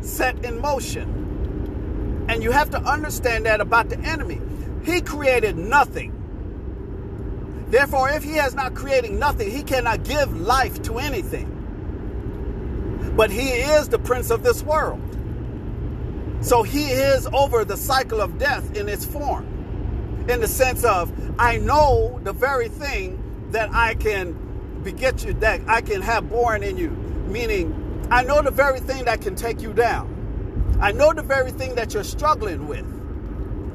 set 0.00 0.44
in 0.44 0.60
motion. 0.60 2.26
And 2.28 2.42
you 2.42 2.50
have 2.50 2.70
to 2.70 2.78
understand 2.78 3.44
that 3.46 3.60
about 3.60 3.90
the 3.90 3.98
enemy. 3.98 4.40
He 4.84 5.00
created 5.00 5.58
nothing. 5.58 6.12
Therefore, 7.68 8.08
if 8.10 8.22
he 8.22 8.32
has 8.32 8.54
not 8.54 8.74
created 8.74 9.12
nothing, 9.12 9.50
he 9.50 9.62
cannot 9.62 10.04
give 10.04 10.40
life 10.40 10.82
to 10.82 10.98
anything. 10.98 11.50
But 13.16 13.30
he 13.30 13.48
is 13.50 13.88
the 13.88 13.98
prince 13.98 14.30
of 14.30 14.42
this 14.42 14.62
world. 14.62 15.00
So 16.40 16.62
he 16.62 16.86
is 16.86 17.26
over 17.32 17.64
the 17.64 17.76
cycle 17.76 18.20
of 18.20 18.38
death 18.38 18.76
in 18.76 18.88
its 18.88 19.04
form 19.04 19.53
in 20.28 20.40
the 20.40 20.48
sense 20.48 20.84
of 20.84 21.12
I 21.38 21.58
know 21.58 22.20
the 22.22 22.32
very 22.32 22.68
thing 22.68 23.20
that 23.50 23.72
I 23.72 23.94
can 23.94 24.80
beget 24.82 25.24
you, 25.24 25.34
that 25.34 25.60
I 25.66 25.80
can 25.80 26.02
have 26.02 26.28
born 26.28 26.62
in 26.62 26.76
you. 26.76 26.90
Meaning, 26.90 28.06
I 28.10 28.22
know 28.22 28.42
the 28.42 28.50
very 28.50 28.80
thing 28.80 29.04
that 29.04 29.20
can 29.20 29.34
take 29.34 29.60
you 29.60 29.72
down. 29.72 30.78
I 30.80 30.92
know 30.92 31.12
the 31.12 31.22
very 31.22 31.50
thing 31.50 31.74
that 31.76 31.94
you're 31.94 32.04
struggling 32.04 32.66
with. 32.68 32.84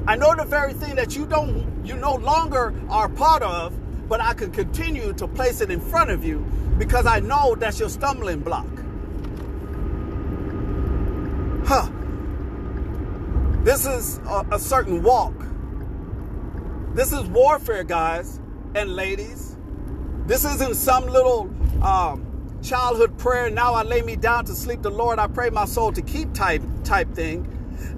I 0.06 0.16
know 0.16 0.34
the 0.34 0.44
very 0.44 0.72
thing 0.72 0.96
that 0.96 1.16
you 1.16 1.26
don't, 1.26 1.84
you 1.84 1.96
no 1.96 2.14
longer 2.14 2.74
are 2.88 3.08
part 3.08 3.42
of, 3.42 3.76
but 4.08 4.20
I 4.20 4.34
can 4.34 4.50
continue 4.50 5.12
to 5.14 5.28
place 5.28 5.60
it 5.60 5.70
in 5.70 5.80
front 5.80 6.10
of 6.10 6.24
you 6.24 6.38
because 6.78 7.06
I 7.06 7.20
know 7.20 7.54
that's 7.54 7.78
your 7.78 7.88
stumbling 7.88 8.40
block. 8.40 8.66
Huh. 11.66 11.88
This 13.62 13.86
is 13.86 14.18
a, 14.26 14.46
a 14.52 14.58
certain 14.58 15.02
walk 15.02 15.34
this 16.94 17.12
is 17.12 17.22
warfare, 17.28 17.84
guys 17.84 18.40
and 18.74 18.94
ladies. 18.94 19.56
This 20.26 20.44
isn't 20.44 20.74
some 20.74 21.06
little 21.06 21.50
um, 21.82 22.58
childhood 22.62 23.16
prayer. 23.18 23.50
Now 23.50 23.74
I 23.74 23.82
lay 23.82 24.02
me 24.02 24.16
down 24.16 24.44
to 24.46 24.54
sleep. 24.54 24.82
The 24.82 24.90
Lord, 24.90 25.18
I 25.18 25.26
pray 25.26 25.50
my 25.50 25.64
soul 25.64 25.92
to 25.92 26.02
keep 26.02 26.32
type 26.34 26.62
type 26.84 27.12
thing. 27.14 27.46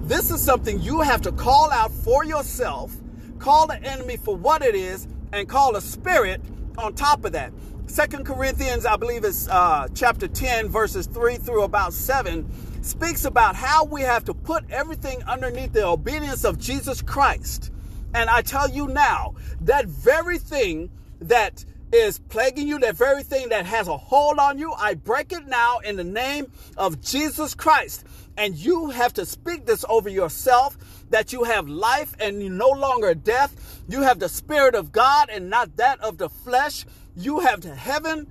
This 0.03 0.31
is 0.31 0.41
something 0.41 0.79
you 0.79 1.01
have 1.01 1.21
to 1.23 1.31
call 1.31 1.71
out 1.71 1.91
for 1.91 2.23
yourself, 2.23 2.95
call 3.39 3.67
the 3.67 3.81
enemy 3.81 4.17
for 4.17 4.35
what 4.35 4.61
it 4.61 4.75
is, 4.75 5.07
and 5.31 5.47
call 5.47 5.75
a 5.75 5.81
spirit 5.81 6.41
on 6.77 6.93
top 6.93 7.25
of 7.25 7.31
that. 7.33 7.51
Second 7.87 8.25
Corinthians, 8.25 8.85
I 8.85 8.95
believe 8.95 9.25
is 9.25 9.47
uh, 9.49 9.87
chapter 9.93 10.27
10, 10.27 10.69
verses 10.69 11.05
3 11.07 11.35
through 11.35 11.63
about 11.63 11.93
7, 11.93 12.83
speaks 12.83 13.25
about 13.25 13.55
how 13.55 13.85
we 13.85 14.01
have 14.01 14.23
to 14.25 14.33
put 14.33 14.63
everything 14.71 15.21
underneath 15.23 15.73
the 15.73 15.85
obedience 15.85 16.45
of 16.45 16.59
Jesus 16.59 17.01
Christ. 17.01 17.71
And 18.13 18.29
I 18.29 18.41
tell 18.41 18.69
you 18.69 18.87
now, 18.87 19.35
that 19.61 19.87
very 19.87 20.37
thing 20.37 20.91
that 21.21 21.65
is 21.91 22.19
plaguing 22.19 22.67
you, 22.67 22.79
that 22.79 22.95
very 22.95 23.23
thing 23.23 23.49
that 23.49 23.65
has 23.65 23.87
a 23.87 23.95
hold 23.95 24.39
on 24.39 24.57
you, 24.57 24.73
I 24.73 24.95
break 24.95 25.31
it 25.31 25.47
now 25.47 25.79
in 25.79 25.95
the 25.95 26.03
name 26.03 26.51
of 26.75 27.01
Jesus 27.01 27.53
Christ. 27.53 28.05
And 28.35 28.55
you 28.55 28.89
have 28.89 29.13
to 29.13 29.25
speak 29.25 29.65
this 29.65 29.85
over 29.87 30.09
yourself 30.09 30.77
that 31.11 31.31
you 31.31 31.43
have 31.43 31.69
life 31.69 32.15
and 32.19 32.57
no 32.57 32.69
longer 32.69 33.13
death. 33.13 33.83
You 33.87 34.01
have 34.01 34.19
the 34.19 34.29
Spirit 34.29 34.73
of 34.73 34.91
God 34.91 35.29
and 35.29 35.49
not 35.49 35.77
that 35.77 35.99
of 35.99 36.17
the 36.17 36.29
flesh. 36.29 36.85
You 37.15 37.41
have 37.41 37.61
the 37.61 37.75
heaven 37.75 38.27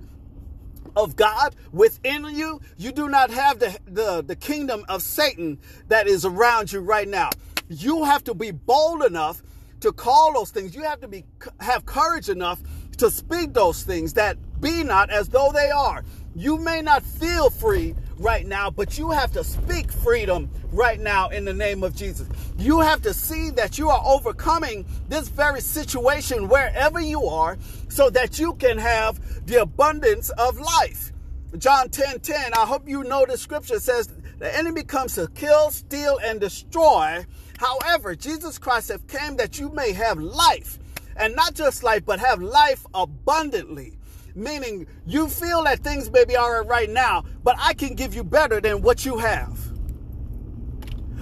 of 0.95 1.15
God 1.15 1.55
within 1.71 2.25
you. 2.25 2.59
You 2.77 2.91
do 2.91 3.07
not 3.07 3.31
have 3.31 3.59
the, 3.59 3.77
the, 3.85 4.21
the 4.21 4.35
kingdom 4.35 4.83
of 4.89 5.01
Satan 5.01 5.57
that 5.87 6.07
is 6.07 6.25
around 6.25 6.73
you 6.73 6.81
right 6.81 7.07
now. 7.07 7.29
You 7.69 8.03
have 8.03 8.25
to 8.25 8.33
be 8.33 8.51
bold 8.51 9.03
enough 9.03 9.41
to 9.83 9.91
call 9.91 10.33
those 10.33 10.49
things. 10.49 10.73
You 10.73 10.81
have 10.83 11.01
to 11.01 11.07
be 11.09 11.25
have 11.59 11.85
courage 11.85 12.29
enough 12.29 12.61
to 12.97 13.11
speak 13.11 13.53
those 13.53 13.83
things 13.83 14.13
that 14.13 14.37
be 14.61 14.83
not 14.83 15.09
as 15.09 15.27
though 15.27 15.51
they 15.53 15.69
are. 15.71 16.03
You 16.35 16.57
may 16.57 16.81
not 16.81 17.03
feel 17.03 17.49
free 17.49 17.93
right 18.17 18.47
now, 18.47 18.69
but 18.69 18.97
you 18.97 19.11
have 19.11 19.33
to 19.33 19.43
speak 19.43 19.91
freedom 19.91 20.49
right 20.71 20.99
now 20.99 21.29
in 21.29 21.43
the 21.43 21.53
name 21.53 21.83
of 21.83 21.95
Jesus. 21.95 22.27
You 22.57 22.79
have 22.79 23.01
to 23.01 23.13
see 23.13 23.49
that 23.51 23.77
you 23.77 23.89
are 23.89 24.01
overcoming 24.05 24.85
this 25.09 25.27
very 25.27 25.59
situation 25.59 26.47
wherever 26.47 27.01
you 27.01 27.25
are 27.25 27.57
so 27.89 28.09
that 28.11 28.39
you 28.39 28.53
can 28.53 28.77
have 28.77 29.45
the 29.45 29.61
abundance 29.61 30.29
of 30.31 30.57
life. 30.59 31.11
John 31.57 31.89
10 31.89 32.21
10, 32.21 32.53
I 32.53 32.65
hope 32.65 32.87
you 32.87 33.03
know 33.03 33.25
the 33.25 33.37
scripture 33.37 33.79
says 33.79 34.07
the 34.39 34.57
enemy 34.57 34.83
comes 34.83 35.15
to 35.15 35.27
kill, 35.27 35.71
steal, 35.71 36.19
and 36.23 36.39
destroy. 36.39 37.25
However, 37.57 38.15
Jesus 38.15 38.57
Christ 38.57 38.89
have 38.89 39.07
came 39.07 39.37
that 39.37 39.59
you 39.59 39.69
may 39.69 39.91
have 39.93 40.19
life, 40.19 40.79
and 41.15 41.35
not 41.35 41.53
just 41.53 41.83
life, 41.83 42.05
but 42.05 42.19
have 42.19 42.41
life 42.41 42.85
abundantly. 42.93 43.97
Meaning, 44.35 44.87
you 45.05 45.27
feel 45.27 45.63
that 45.63 45.79
things 45.79 46.09
may 46.09 46.25
be 46.25 46.35
all 46.35 46.51
right 46.51 46.67
right 46.67 46.89
now, 46.89 47.23
but 47.43 47.55
I 47.59 47.73
can 47.73 47.93
give 47.93 48.15
you 48.15 48.23
better 48.23 48.59
than 48.59 48.81
what 48.81 49.05
you 49.05 49.17
have. 49.19 49.59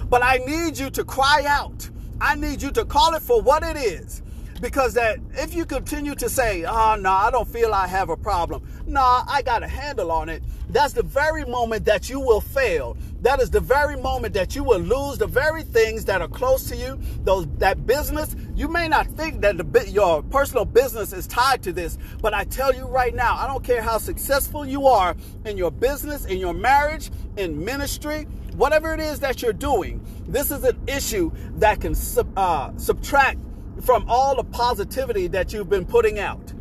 But 0.08 0.22
I 0.22 0.38
need 0.38 0.78
you 0.78 0.90
to 0.90 1.04
cry 1.04 1.44
out. 1.46 1.88
I 2.20 2.34
need 2.34 2.62
you 2.62 2.70
to 2.72 2.84
call 2.84 3.14
it 3.14 3.22
for 3.22 3.42
what 3.42 3.62
it 3.62 3.76
is. 3.76 4.22
Because 4.60 4.94
that 4.94 5.18
if 5.32 5.54
you 5.54 5.64
continue 5.64 6.14
to 6.14 6.28
say, 6.28 6.64
oh 6.64 6.96
no, 6.96 7.10
I 7.10 7.30
don't 7.30 7.48
feel 7.48 7.74
I 7.74 7.86
have 7.86 8.10
a 8.10 8.16
problem. 8.16 8.62
nah, 8.86 9.24
I 9.26 9.42
got 9.42 9.62
a 9.62 9.68
handle 9.68 10.12
on 10.12 10.28
it, 10.28 10.42
that's 10.70 10.92
the 10.92 11.02
very 11.02 11.44
moment 11.44 11.84
that 11.86 12.08
you 12.08 12.20
will 12.20 12.40
fail. 12.40 12.96
That 13.22 13.40
is 13.40 13.50
the 13.50 13.60
very 13.60 13.96
moment 13.96 14.34
that 14.34 14.56
you 14.56 14.64
will 14.64 14.80
lose 14.80 15.16
the 15.18 15.28
very 15.28 15.62
things 15.62 16.04
that 16.06 16.20
are 16.20 16.28
close 16.28 16.64
to 16.64 16.76
you. 16.76 16.98
Those 17.22 17.46
that 17.58 17.86
business, 17.86 18.34
you 18.56 18.66
may 18.66 18.88
not 18.88 19.06
think 19.06 19.40
that 19.42 19.56
the 19.56 19.88
your 19.88 20.24
personal 20.24 20.64
business 20.64 21.12
is 21.12 21.28
tied 21.28 21.62
to 21.62 21.72
this, 21.72 21.98
but 22.20 22.34
I 22.34 22.42
tell 22.42 22.74
you 22.74 22.84
right 22.86 23.14
now, 23.14 23.36
I 23.36 23.46
don't 23.46 23.62
care 23.62 23.80
how 23.80 23.98
successful 23.98 24.66
you 24.66 24.88
are 24.88 25.14
in 25.44 25.56
your 25.56 25.70
business, 25.70 26.24
in 26.24 26.38
your 26.38 26.52
marriage, 26.52 27.10
in 27.36 27.64
ministry, 27.64 28.24
whatever 28.56 28.92
it 28.92 28.98
is 28.98 29.20
that 29.20 29.40
you're 29.40 29.52
doing. 29.52 30.04
This 30.26 30.50
is 30.50 30.64
an 30.64 30.76
issue 30.88 31.30
that 31.58 31.80
can 31.80 31.94
sub, 31.94 32.36
uh, 32.36 32.76
subtract 32.76 33.38
from 33.82 34.04
all 34.08 34.34
the 34.34 34.44
positivity 34.44 35.28
that 35.28 35.52
you've 35.52 35.70
been 35.70 35.86
putting 35.86 36.18
out. 36.18 36.52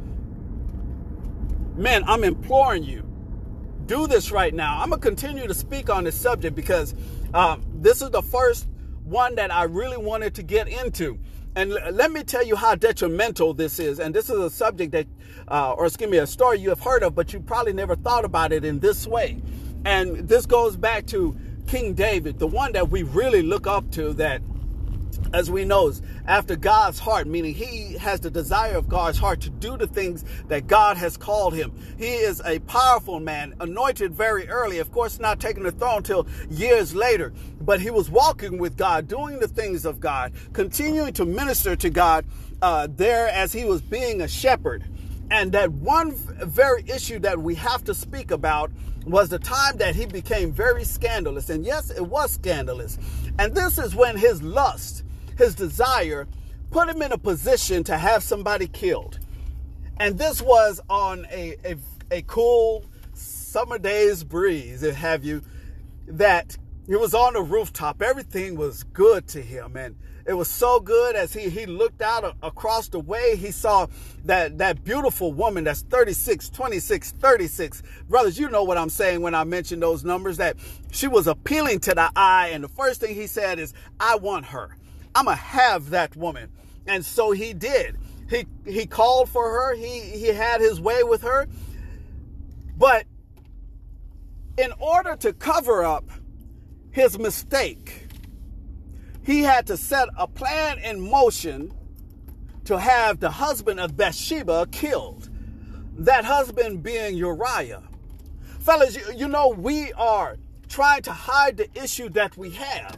Man, 1.76 2.04
I'm 2.06 2.24
imploring 2.24 2.84
you 2.84 3.11
do 3.92 4.08
this 4.08 4.32
right 4.32 4.54
now. 4.54 4.80
I'm 4.80 4.88
going 4.88 5.02
to 5.02 5.06
continue 5.06 5.48
to 5.48 5.54
speak 5.54 5.90
on 5.90 6.06
this 6.06 6.16
subject 6.16 6.56
because 6.56 6.96
um, 7.34 7.62
this 7.74 8.02
is 8.02 8.10
the 8.10 8.22
first 8.22 8.70
one 9.04 9.36
that 9.36 9.52
I 9.52 9.64
really 9.64 9.98
wanted 9.98 10.34
to 10.36 10.44
get 10.44 10.70
into. 10.70 11.20
And 11.58 11.74
l- 11.74 11.92
let 11.92 12.10
me 12.10 12.24
tell 12.24 12.46
you 12.46 12.56
how 12.56 12.76
detrimental 12.76 13.54
this 13.54 13.80
is. 13.80 14.00
And 14.00 14.16
this 14.16 14.30
is 14.30 14.40
a 14.40 14.50
subject 14.50 14.94
that, 14.94 15.08
uh, 15.50 15.74
or 15.74 15.88
excuse 15.88 16.10
me, 16.10 16.20
a 16.20 16.26
story 16.26 16.60
you 16.60 16.70
have 16.70 16.80
heard 16.80 17.04
of, 17.04 17.16
but 17.16 17.34
you 17.34 17.42
probably 17.42 17.74
never 17.74 17.98
thought 17.98 18.24
about 18.24 18.54
it 18.54 18.64
in 18.64 18.80
this 18.80 19.06
way. 19.06 19.42
And 19.84 20.26
this 20.26 20.46
goes 20.46 20.78
back 20.78 21.06
to 21.08 21.36
King 21.68 21.94
David, 21.94 22.40
the 22.40 22.48
one 22.48 22.72
that 22.72 22.90
we 22.90 23.04
really 23.04 23.42
look 23.42 23.68
up 23.68 23.92
to 23.92 24.14
that 24.14 24.42
as 25.34 25.50
we 25.50 25.66
know, 25.66 25.92
after 26.28 26.56
God's 26.56 27.00
heart, 27.00 27.28
meaning 27.28 27.54
he 27.54 27.98
has 27.98 28.20
the 28.20 28.30
desire 28.30 28.76
of 28.76 28.88
God's 28.88 29.18
heart 29.18 29.42
to 29.42 29.50
do 29.50 29.78
the 29.78 29.88
things 29.88 30.24
that 30.48 30.68
God 30.68 30.98
has 30.98 31.18
called 31.18 31.54
him. 31.54 31.72
He 31.98 32.16
is 32.16 32.42
a 32.46 32.60
powerful 32.60 33.20
man, 33.20 33.56
anointed 33.60 34.14
very 34.14 34.48
early, 34.48 34.80
of 34.80 34.92
course, 34.92 35.20
not 35.20 35.40
taking 35.40 35.64
the 35.64 35.72
throne 35.72 35.98
until 35.98 36.28
years 36.50 36.94
later, 36.94 37.34
but 37.62 37.82
he 37.82 37.90
was 37.90 38.10
walking 38.10 38.58
with 38.58 38.78
God, 38.78 39.08
doing 39.08 39.40
the 39.40 39.48
things 39.48 39.86
of 39.86 40.00
God, 40.00 40.34
continuing 40.54 41.14
to 41.14 41.26
minister 41.26 41.76
to 41.76 41.90
God 41.90 42.26
uh, 42.62 42.88
there 42.90 43.28
as 43.30 43.54
he 43.54 43.66
was 43.66 43.82
being 43.82 44.22
a 44.22 44.28
shepherd. 44.28 44.84
And 45.30 45.54
that 45.54 45.72
one 45.72 46.12
very 46.12 46.84
issue 46.88 47.20
that 47.20 47.40
we 47.40 47.56
have 47.56 47.86
to 47.86 47.94
speak 47.94 48.32
about 48.32 48.70
was 49.06 49.30
the 49.30 49.40
time 49.40 49.78
that 49.78 49.96
he 49.96 50.06
became 50.06 50.52
very 50.52 50.84
scandalous. 50.84 51.50
And 51.50 51.66
yes, 51.66 51.90
it 51.90 52.06
was 52.06 52.32
scandalous. 52.32 52.98
And 53.40 53.56
this 53.56 53.78
is 53.78 53.96
when 53.96 54.18
his 54.18 54.44
lust, 54.44 55.04
his 55.38 55.56
desire, 55.56 56.28
put 56.72 56.90
him 56.90 57.02
in 57.02 57.12
a 57.12 57.18
position 57.18 57.84
to 57.86 57.98
have 57.98 58.24
somebody 58.24 58.68
killed. 58.68 59.20
And 59.98 60.18
this 60.18 60.42
was 60.42 60.82
on 60.90 61.28
a, 61.32 61.56
a, 61.64 61.76
a 62.10 62.22
cool 62.24 62.86
summer 63.14 63.78
day's 63.78 64.24
breeze, 64.24 64.82
have 64.82 65.24
you, 65.24 65.42
that 66.08 66.58
he 66.88 66.96
was 66.96 67.14
on 67.14 67.34
the 67.34 67.42
rooftop. 67.42 68.02
Everything 68.02 68.56
was 68.56 68.84
good 68.84 69.28
to 69.30 69.42
him. 69.42 69.76
And 69.78 69.96
it 70.26 70.34
was 70.34 70.48
so 70.48 70.80
good 70.80 71.16
as 71.16 71.34
he, 71.34 71.50
he 71.50 71.66
looked 71.66 72.02
out 72.02 72.24
a, 72.24 72.36
across 72.44 72.88
the 72.88 73.00
way. 73.00 73.36
He 73.36 73.52
saw 73.52 73.88
that, 74.26 74.58
that 74.58 74.84
beautiful 74.84 75.34
woman 75.34 75.64
that's 75.64 75.82
36, 75.82 76.50
26, 76.50 77.12
36. 77.12 77.84
Brothers, 78.10 78.40
you 78.40 78.50
know 78.50 78.64
what 78.64 78.78
I'm 78.78 78.90
saying 78.90 79.22
when 79.22 79.36
I 79.36 79.44
mention 79.44 79.80
those 79.80 80.04
numbers, 80.04 80.38
that 80.38 80.58
she 80.92 81.08
was 81.08 81.28
appealing 81.28 81.80
to 81.82 81.94
the 81.94 82.12
eye. 82.16 82.50
And 82.54 82.64
the 82.64 82.70
first 82.70 83.02
thing 83.02 83.16
he 83.16 83.28
said 83.28 83.60
is, 83.60 83.74
I 84.00 84.16
want 84.16 84.46
her. 84.48 84.78
I'm 85.14 85.26
going 85.26 85.38
to 85.38 85.44
have 85.44 85.90
that 85.92 86.16
woman. 86.16 86.50
And 86.88 87.06
so 87.06 87.32
he 87.32 87.54
did. 87.54 87.98
He, 88.30 88.46
he 88.66 88.86
called 88.86 89.30
for 89.30 89.50
her. 89.50 89.76
He, 89.76 90.00
he 90.00 90.28
had 90.28 90.62
his 90.62 90.80
way 90.80 91.04
with 91.04 91.22
her. 91.22 91.48
But 92.78 93.06
in 94.58 94.72
order 94.80 95.16
to 95.18 95.34
cover 95.34 95.84
up 95.84 96.10
his 96.92 97.20
mistake, 97.20 98.08
he 99.24 99.44
had 99.44 99.68
to 99.68 99.78
set 99.78 100.10
a 100.18 100.28
plan 100.28 100.80
in 100.80 101.00
motion 101.00 101.74
to 102.66 102.80
have 102.80 103.20
the 103.20 103.32
husband 103.32 103.80
of 103.80 103.98
Bathsheba 103.98 104.68
killed. 104.72 105.30
That 105.98 106.26
husband 106.26 106.84
being 106.84 107.16
Uriah. 107.16 107.84
Fellas, 108.60 108.96
you, 108.96 109.04
you 109.16 109.28
know, 109.28 109.50
we 109.50 109.92
are 109.94 110.38
trying 110.70 111.02
to 111.04 111.12
hide 111.12 111.58
the 111.58 111.68
issue 111.76 112.10
that 112.10 112.38
we 112.38 112.52
have, 112.52 112.98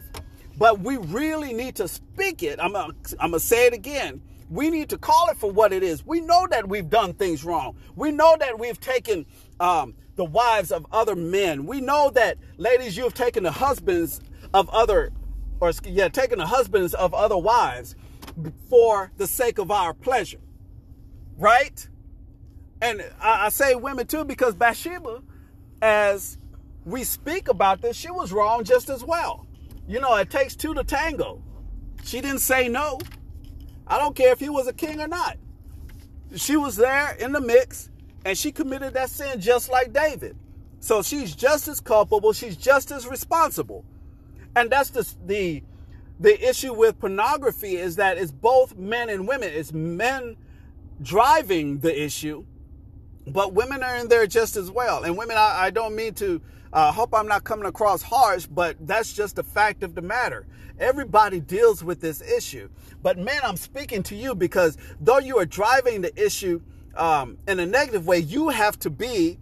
but 0.56 0.80
we 0.80 0.96
really 0.96 1.52
need 1.52 1.76
to 1.76 1.88
speak 1.88 2.42
it. 2.42 2.58
I'm 2.60 2.72
going 2.72 2.94
to 3.32 3.40
say 3.40 3.66
it 3.66 3.72
again. 3.72 4.22
We 4.50 4.70
need 4.70 4.88
to 4.90 4.98
call 4.98 5.28
it 5.30 5.36
for 5.36 5.50
what 5.50 5.72
it 5.72 5.82
is. 5.82 6.04
We 6.06 6.20
know 6.20 6.46
that 6.50 6.68
we've 6.68 6.88
done 6.88 7.14
things 7.14 7.44
wrong. 7.44 7.76
We 7.96 8.12
know 8.12 8.36
that 8.38 8.58
we've 8.58 8.78
taken 8.78 9.26
um, 9.58 9.94
the 10.16 10.24
wives 10.24 10.70
of 10.70 10.86
other 10.92 11.16
men. 11.16 11.66
We 11.66 11.80
know 11.80 12.10
that, 12.10 12.38
ladies, 12.56 12.96
you 12.96 13.04
have 13.04 13.14
taken 13.14 13.42
the 13.42 13.52
husbands 13.52 14.20
of 14.52 14.68
other 14.70 15.12
or 15.60 15.72
yeah, 15.84 16.08
taken 16.08 16.38
the 16.38 16.46
husbands 16.46 16.94
of 16.94 17.14
other 17.14 17.38
wives 17.38 17.96
for 18.68 19.10
the 19.16 19.26
sake 19.26 19.58
of 19.58 19.70
our 19.70 19.94
pleasure. 19.94 20.40
Right? 21.38 21.88
And 22.82 23.02
I, 23.20 23.46
I 23.46 23.48
say 23.48 23.74
women 23.74 24.06
too 24.06 24.24
because 24.24 24.54
Bathsheba, 24.54 25.22
as 25.80 26.38
we 26.84 27.02
speak 27.04 27.48
about 27.48 27.80
this, 27.80 27.96
she 27.96 28.10
was 28.10 28.32
wrong 28.32 28.64
just 28.64 28.90
as 28.90 29.02
well. 29.02 29.43
You 29.86 30.00
know, 30.00 30.14
it 30.16 30.30
takes 30.30 30.56
two 30.56 30.74
to 30.74 30.84
tango. 30.84 31.42
She 32.04 32.20
didn't 32.20 32.40
say 32.40 32.68
no. 32.68 32.98
I 33.86 33.98
don't 33.98 34.16
care 34.16 34.32
if 34.32 34.40
he 34.40 34.48
was 34.48 34.66
a 34.66 34.72
king 34.72 35.00
or 35.00 35.08
not. 35.08 35.36
She 36.36 36.56
was 36.56 36.76
there 36.76 37.14
in 37.14 37.32
the 37.32 37.40
mix 37.40 37.90
and 38.24 38.36
she 38.36 38.50
committed 38.50 38.94
that 38.94 39.10
sin 39.10 39.40
just 39.40 39.70
like 39.70 39.92
David. 39.92 40.36
So 40.80 41.02
she's 41.02 41.34
just 41.34 41.68
as 41.68 41.80
culpable, 41.80 42.32
she's 42.32 42.56
just 42.56 42.90
as 42.90 43.06
responsible 43.06 43.84
and 44.56 44.70
that's 44.70 44.90
the 44.90 45.14
the 45.26 45.62
the 46.20 46.48
issue 46.48 46.72
with 46.72 46.98
pornography 47.00 47.76
is 47.76 47.96
that 47.96 48.18
it's 48.18 48.30
both 48.30 48.76
men 48.76 49.08
and 49.10 49.26
women. 49.26 49.50
It's 49.52 49.72
men 49.72 50.36
driving 51.02 51.80
the 51.80 52.04
issue, 52.04 52.44
but 53.26 53.52
women 53.52 53.82
are 53.82 53.96
in 53.96 54.08
there 54.08 54.26
just 54.26 54.56
as 54.56 54.70
well. 54.70 55.02
And 55.02 55.18
women, 55.18 55.36
I, 55.36 55.64
I 55.64 55.70
don't 55.70 55.96
mean 55.96 56.14
to. 56.14 56.40
Uh, 56.74 56.90
hope 56.90 57.14
I'm 57.14 57.28
not 57.28 57.44
coming 57.44 57.66
across 57.66 58.02
harsh, 58.02 58.46
but 58.46 58.76
that's 58.84 59.12
just 59.12 59.36
the 59.36 59.44
fact 59.44 59.84
of 59.84 59.94
the 59.94 60.02
matter. 60.02 60.44
Everybody 60.80 61.38
deals 61.38 61.84
with 61.84 62.00
this 62.00 62.20
issue. 62.20 62.68
But 63.00 63.16
man, 63.16 63.40
I'm 63.44 63.56
speaking 63.56 64.02
to 64.02 64.16
you 64.16 64.34
because 64.34 64.76
though 65.00 65.20
you 65.20 65.38
are 65.38 65.46
driving 65.46 66.00
the 66.00 66.12
issue 66.20 66.60
um, 66.96 67.38
in 67.46 67.60
a 67.60 67.66
negative 67.66 68.08
way, 68.08 68.18
you 68.18 68.48
have 68.48 68.76
to 68.80 68.90
be 68.90 69.38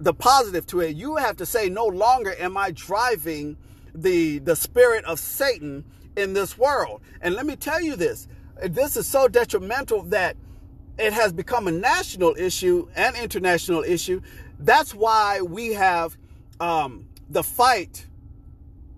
the 0.00 0.12
positive 0.12 0.66
to 0.66 0.80
it. 0.80 0.96
You 0.96 1.14
have 1.14 1.36
to 1.36 1.46
say, 1.46 1.68
no 1.68 1.86
longer 1.86 2.34
am 2.36 2.56
I 2.56 2.72
driving 2.72 3.56
the 3.94 4.40
the 4.40 4.56
spirit 4.56 5.04
of 5.04 5.20
Satan 5.20 5.84
in 6.16 6.32
this 6.32 6.58
world. 6.58 7.02
And 7.20 7.36
let 7.36 7.46
me 7.46 7.54
tell 7.54 7.80
you 7.80 7.94
this, 7.94 8.26
this 8.60 8.96
is 8.96 9.06
so 9.06 9.28
detrimental 9.28 10.02
that 10.04 10.36
it 10.98 11.12
has 11.12 11.32
become 11.32 11.68
a 11.68 11.72
national 11.72 12.34
issue 12.36 12.88
and 12.96 13.14
international 13.14 13.84
issue. 13.84 14.20
That's 14.58 14.92
why 14.92 15.40
we 15.40 15.74
have 15.74 16.16
um, 16.62 17.08
the 17.28 17.42
fight 17.42 18.06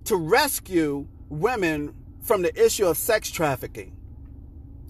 to 0.04 0.16
rescue 0.16 1.08
women 1.30 1.94
from 2.20 2.42
the 2.42 2.62
issue 2.62 2.86
of 2.86 2.98
sex 2.98 3.30
trafficking. 3.30 3.96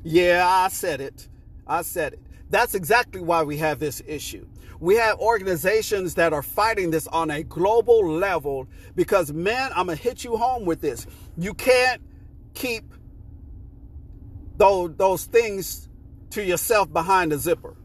Yeah, 0.03 0.45
I 0.47 0.69
said 0.69 1.01
it. 1.01 1.29
I 1.67 1.83
said 1.83 2.15
it. 2.15 2.21
That's 2.51 2.75
exactly 2.75 3.21
why 3.21 3.45
we 3.45 3.59
have 3.59 3.79
this 3.79 4.03
issue. 4.07 4.47
We 4.81 4.97
have 4.97 5.19
organizations 5.21 6.17
that 6.17 6.33
are 6.33 6.43
fighting 6.43 6.91
this 6.91 7.07
on 7.07 7.31
a 7.31 7.45
global 7.45 8.07
level 8.11 8.67
because, 8.97 9.33
man, 9.33 9.71
I'm 9.75 9.87
going 9.87 9.97
to 9.97 10.03
hit 10.03 10.25
you 10.25 10.37
home 10.37 10.65
with 10.65 10.81
this. 10.81 11.07
You 11.39 11.55
can't 11.55 12.03
keep 12.55 12.85
those, 14.57 14.95
those 14.97 15.25
things 15.27 15.89
to 16.31 16.45
yourself 16.45 16.93
behind 16.93 17.31
the 17.31 17.39
zipper. 17.39 17.77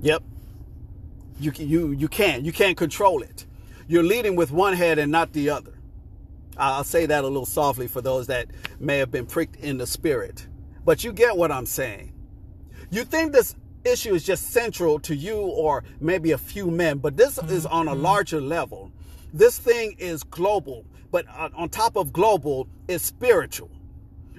Yep. 0.00 0.24
You, 1.42 1.52
you, 1.56 1.90
you 1.92 2.08
can't. 2.08 2.44
You 2.44 2.52
can't 2.52 2.76
control 2.76 3.20
it. 3.20 3.46
You're 3.88 4.04
leading 4.04 4.36
with 4.36 4.52
one 4.52 4.74
head 4.74 5.00
and 5.00 5.10
not 5.10 5.32
the 5.32 5.50
other. 5.50 5.72
I'll 6.56 6.84
say 6.84 7.06
that 7.06 7.24
a 7.24 7.26
little 7.26 7.46
softly 7.46 7.88
for 7.88 8.00
those 8.00 8.28
that 8.28 8.46
may 8.78 8.98
have 8.98 9.10
been 9.10 9.26
pricked 9.26 9.56
in 9.56 9.76
the 9.76 9.86
spirit. 9.86 10.46
But 10.84 11.02
you 11.02 11.12
get 11.12 11.36
what 11.36 11.50
I'm 11.50 11.66
saying. 11.66 12.12
You 12.90 13.04
think 13.04 13.32
this 13.32 13.56
issue 13.84 14.14
is 14.14 14.22
just 14.22 14.50
central 14.50 15.00
to 15.00 15.16
you 15.16 15.36
or 15.36 15.82
maybe 16.00 16.30
a 16.30 16.38
few 16.38 16.70
men, 16.70 16.98
but 16.98 17.16
this 17.16 17.38
mm-hmm. 17.38 17.52
is 17.52 17.66
on 17.66 17.88
a 17.88 17.94
larger 17.94 18.40
level. 18.40 18.92
This 19.32 19.58
thing 19.58 19.96
is 19.98 20.22
global, 20.22 20.84
but 21.10 21.26
on 21.28 21.68
top 21.70 21.96
of 21.96 22.12
global 22.12 22.68
is 22.86 23.02
spiritual. 23.02 23.70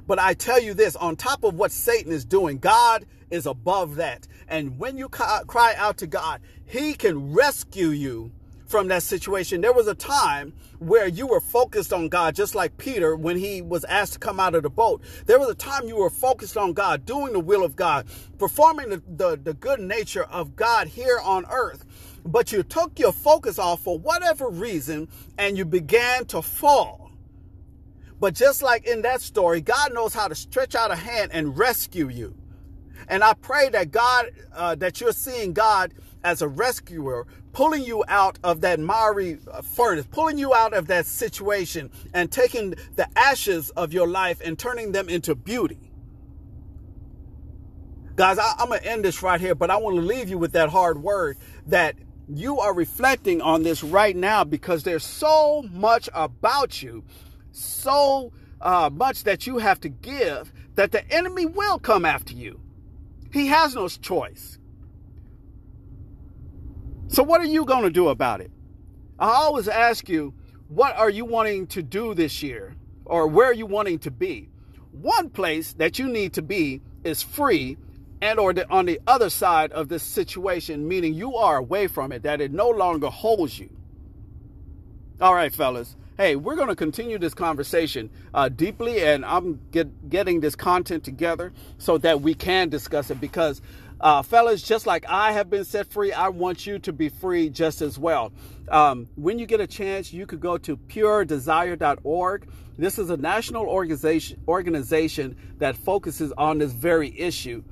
But 0.07 0.19
I 0.19 0.35
tell 0.35 0.61
you 0.61 0.73
this 0.73 0.95
on 0.95 1.17
top 1.17 1.43
of 1.43 1.55
what 1.55 1.71
Satan 1.71 2.13
is 2.13 2.23
doing, 2.23 2.59
God 2.59 3.05
is 3.33 3.45
above 3.45 3.95
that. 3.95 4.27
And 4.47 4.77
when 4.77 4.97
you 4.97 5.09
cry 5.09 5.73
out 5.77 5.97
to 5.97 6.07
God, 6.07 6.41
He 6.65 6.93
can 6.93 7.33
rescue 7.33 7.89
you 7.89 8.31
from 8.73 8.87
that 8.87 9.03
situation. 9.03 9.61
There 9.61 9.73
was 9.73 9.87
a 9.87 9.95
time 9.95 10.53
where 10.79 11.07
you 11.07 11.27
were 11.27 11.39
focused 11.39 11.93
on 11.93 12.09
God, 12.09 12.35
just 12.35 12.55
like 12.55 12.77
Peter 12.77 13.15
when 13.15 13.37
he 13.37 13.61
was 13.61 13.83
asked 13.85 14.13
to 14.13 14.19
come 14.19 14.39
out 14.39 14.55
of 14.55 14.63
the 14.63 14.69
boat. 14.69 15.01
There 15.27 15.37
was 15.37 15.49
a 15.49 15.55
time 15.55 15.87
you 15.87 15.97
were 15.97 16.09
focused 16.09 16.57
on 16.57 16.73
God, 16.73 17.05
doing 17.05 17.33
the 17.33 17.39
will 17.39 17.63
of 17.63 17.75
God, 17.75 18.07
performing 18.39 18.89
the, 18.89 19.03
the, 19.07 19.39
the 19.41 19.53
good 19.53 19.79
nature 19.79 20.23
of 20.23 20.55
God 20.55 20.87
here 20.87 21.19
on 21.23 21.45
earth. 21.51 21.85
But 22.25 22.51
you 22.51 22.63
took 22.63 22.97
your 22.97 23.11
focus 23.11 23.59
off 23.59 23.81
for 23.81 23.99
whatever 23.99 24.49
reason 24.49 25.07
and 25.37 25.55
you 25.55 25.65
began 25.65 26.25
to 26.25 26.41
fall. 26.41 27.11
But 28.19 28.33
just 28.33 28.63
like 28.63 28.87
in 28.87 29.03
that 29.03 29.21
story, 29.21 29.61
God 29.61 29.93
knows 29.93 30.13
how 30.15 30.27
to 30.27 30.35
stretch 30.35 30.73
out 30.75 30.89
a 30.89 30.95
hand 30.95 31.31
and 31.31 31.57
rescue 31.57 32.09
you. 32.09 32.33
And 33.07 33.23
I 33.23 33.33
pray 33.33 33.69
that 33.69 33.91
God, 33.91 34.31
uh, 34.53 34.75
that 34.75 35.01
you're 35.01 35.11
seeing 35.11 35.53
God 35.53 35.93
as 36.23 36.41
a 36.41 36.47
rescuer, 36.47 37.27
pulling 37.51 37.83
you 37.83 38.03
out 38.07 38.39
of 38.43 38.61
that 38.61 38.79
miry 38.79 39.37
uh, 39.51 39.61
furnace, 39.61 40.07
pulling 40.09 40.37
you 40.37 40.53
out 40.53 40.73
of 40.73 40.87
that 40.87 41.05
situation 41.05 41.91
and 42.13 42.31
taking 42.31 42.75
the 42.95 43.07
ashes 43.17 43.69
of 43.71 43.93
your 43.93 44.07
life 44.07 44.41
and 44.43 44.57
turning 44.57 44.91
them 44.91 45.09
into 45.09 45.35
beauty. 45.35 45.91
Guys, 48.15 48.37
I, 48.37 48.53
am 48.59 48.67
going 48.67 48.79
to 48.79 48.85
end 48.85 49.05
this 49.05 49.23
right 49.23 49.41
here, 49.41 49.55
but 49.55 49.71
I 49.71 49.77
want 49.77 49.95
to 49.95 50.01
leave 50.01 50.29
you 50.29 50.37
with 50.37 50.51
that 50.53 50.69
hard 50.69 51.01
word 51.01 51.37
that 51.67 51.95
you 52.27 52.59
are 52.59 52.73
reflecting 52.73 53.41
on 53.41 53.63
this 53.63 53.83
right 53.83 54.15
now 54.15 54.43
because 54.43 54.83
there's 54.83 55.03
so 55.03 55.63
much 55.71 56.09
about 56.13 56.81
you, 56.81 57.03
so 57.51 58.31
uh, 58.61 58.89
much 58.91 59.23
that 59.23 59.45
you 59.47 59.57
have 59.57 59.79
to 59.81 59.89
give 59.89 60.53
that 60.75 60.91
the 60.91 61.07
enemy 61.11 61.45
will 61.45 61.79
come 61.79 62.05
after 62.05 62.33
you. 62.33 62.62
He 63.33 63.47
has 63.47 63.73
no 63.73 63.87
choice. 63.87 64.59
So, 67.07 67.23
what 67.23 67.41
are 67.41 67.45
you 67.45 67.65
going 67.65 67.83
to 67.83 67.89
do 67.89 68.09
about 68.09 68.41
it? 68.41 68.51
I 69.17 69.29
always 69.29 69.67
ask 69.67 70.07
you, 70.07 70.35
what 70.67 70.95
are 70.95 71.09
you 71.09 71.25
wanting 71.25 71.67
to 71.67 71.81
do 71.81 72.13
this 72.13 72.43
year? 72.43 72.75
Or 73.05 73.27
where 73.27 73.47
are 73.47 73.53
you 73.53 73.65
wanting 73.65 73.99
to 73.99 74.11
be? 74.11 74.49
One 74.91 75.29
place 75.29 75.73
that 75.73 75.97
you 75.97 76.07
need 76.07 76.33
to 76.33 76.43
be 76.43 76.81
is 77.03 77.23
free 77.23 77.77
and 78.21 78.39
or 78.39 78.53
the, 78.53 78.69
on 78.69 78.85
the 78.85 78.99
other 79.07 79.29
side 79.29 79.71
of 79.71 79.89
this 79.89 80.03
situation, 80.03 80.87
meaning 80.87 81.13
you 81.13 81.35
are 81.35 81.57
away 81.57 81.87
from 81.87 82.11
it, 82.11 82.23
that 82.23 82.39
it 82.39 82.53
no 82.53 82.69
longer 82.69 83.09
holds 83.09 83.57
you. 83.59 83.69
All 85.19 85.33
right, 85.33 85.53
fellas 85.53 85.95
hey, 86.23 86.37
we're 86.37 86.55
going 86.55 86.69
to 86.69 86.75
continue 86.75 87.19
this 87.19 87.33
conversation 87.33 88.09
uh, 88.33 88.47
deeply, 88.47 89.03
and 89.03 89.25
I'm 89.25 89.59
get, 89.71 90.09
getting 90.09 90.39
this 90.39 90.55
content 90.55 91.03
together 91.03 91.51
so 91.77 91.97
that 91.97 92.21
we 92.21 92.33
can 92.33 92.69
discuss 92.69 93.11
it 93.11 93.19
because. 93.19 93.61
Uh, 93.99 94.21
fellas, 94.21 94.61
just 94.61 94.85
like 94.85 95.05
I 95.07 95.31
have 95.31 95.49
been 95.49 95.63
set 95.63 95.89
free, 95.89 96.11
I 96.11 96.27
want 96.27 96.67
you 96.67 96.77
to 96.79 96.91
be 96.91 97.07
free 97.07 97.49
just 97.49 97.81
as 97.81 97.97
well. 97.97 98.33
Um, 98.67 99.07
when 99.15 99.39
you 99.39 99.45
get 99.45 99.61
a 99.61 99.67
chance, 99.67 100.11
you 100.11 100.25
could 100.25 100.41
go 100.41 100.57
to 100.57 100.75
puredesire.org. 100.75 102.49
This 102.77 102.99
is 102.99 103.09
a 103.09 103.15
national 103.15 103.65
organization 103.65 104.41
organization 104.45 105.37
that 105.59 105.77
focuses 105.77 106.33
on 106.37 106.57
this 106.57 106.73
very 106.73 107.17
issue. 107.17 107.63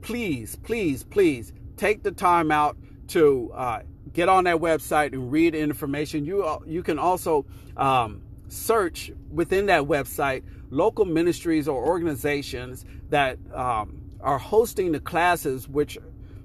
Please, 0.00 0.56
please, 0.56 1.04
please 1.04 1.52
take 1.76 2.02
the 2.02 2.12
time 2.12 2.50
out 2.50 2.78
to 3.08 3.52
uh, 3.52 3.80
get 4.12 4.28
on 4.28 4.44
that 4.44 4.56
website 4.56 5.12
and 5.12 5.30
read 5.30 5.54
information. 5.54 6.24
You 6.24 6.44
uh, 6.44 6.58
you 6.66 6.82
can 6.82 6.98
also 6.98 7.46
um, 7.76 8.22
search 8.48 9.10
within 9.30 9.66
that 9.66 9.82
website 9.82 10.42
local 10.70 11.04
ministries 11.04 11.68
or 11.68 11.84
organizations 11.84 12.84
that 13.10 13.38
um, 13.54 14.02
are 14.20 14.38
hosting 14.38 14.92
the 14.92 15.00
classes. 15.00 15.68
Which 15.68 15.98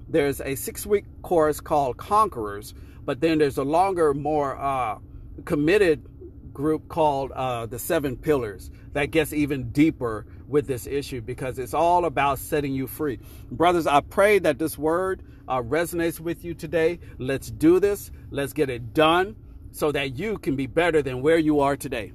there's 0.08 0.40
a 0.40 0.54
six 0.54 0.86
week 0.86 1.04
course 1.22 1.60
called 1.60 1.96
Conquerors, 1.96 2.74
but 3.04 3.20
then 3.20 3.38
there's 3.38 3.58
a 3.58 3.64
longer, 3.64 4.14
more 4.14 4.56
uh, 4.56 4.98
committed 5.44 6.06
group 6.52 6.88
called 6.88 7.32
uh, 7.32 7.66
the 7.66 7.78
Seven 7.78 8.16
Pillars 8.16 8.70
that 8.92 9.06
gets 9.10 9.32
even 9.32 9.70
deeper 9.70 10.26
with 10.48 10.66
this 10.66 10.86
issue 10.86 11.20
because 11.20 11.58
it's 11.58 11.74
all 11.74 12.04
about 12.04 12.38
setting 12.38 12.72
you 12.72 12.86
free. 12.86 13.18
Brothers, 13.50 13.86
I 13.86 14.00
pray 14.00 14.38
that 14.40 14.58
this 14.58 14.76
word 14.76 15.22
uh, 15.48 15.62
resonates 15.62 16.20
with 16.20 16.44
you 16.44 16.54
today. 16.54 17.00
Let's 17.18 17.50
do 17.50 17.80
this, 17.80 18.10
let's 18.30 18.52
get 18.52 18.70
it 18.70 18.94
done 18.94 19.36
so 19.70 19.90
that 19.92 20.16
you 20.18 20.38
can 20.38 20.56
be 20.56 20.66
better 20.66 21.02
than 21.02 21.22
where 21.22 21.38
you 21.38 21.60
are 21.60 21.76
today. 21.76 22.12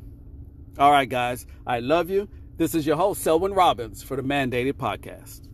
All 0.78 0.92
right, 0.92 1.10
guys, 1.10 1.48
I 1.66 1.80
love 1.80 2.10
you. 2.10 2.30
This 2.58 2.76
is 2.76 2.86
your 2.86 2.98
host, 2.98 3.22
Selwyn 3.22 3.54
Robbins, 3.54 4.04
for 4.04 4.16
the 4.16 4.24
Mandated 4.24 4.74
Podcast. 4.74 5.48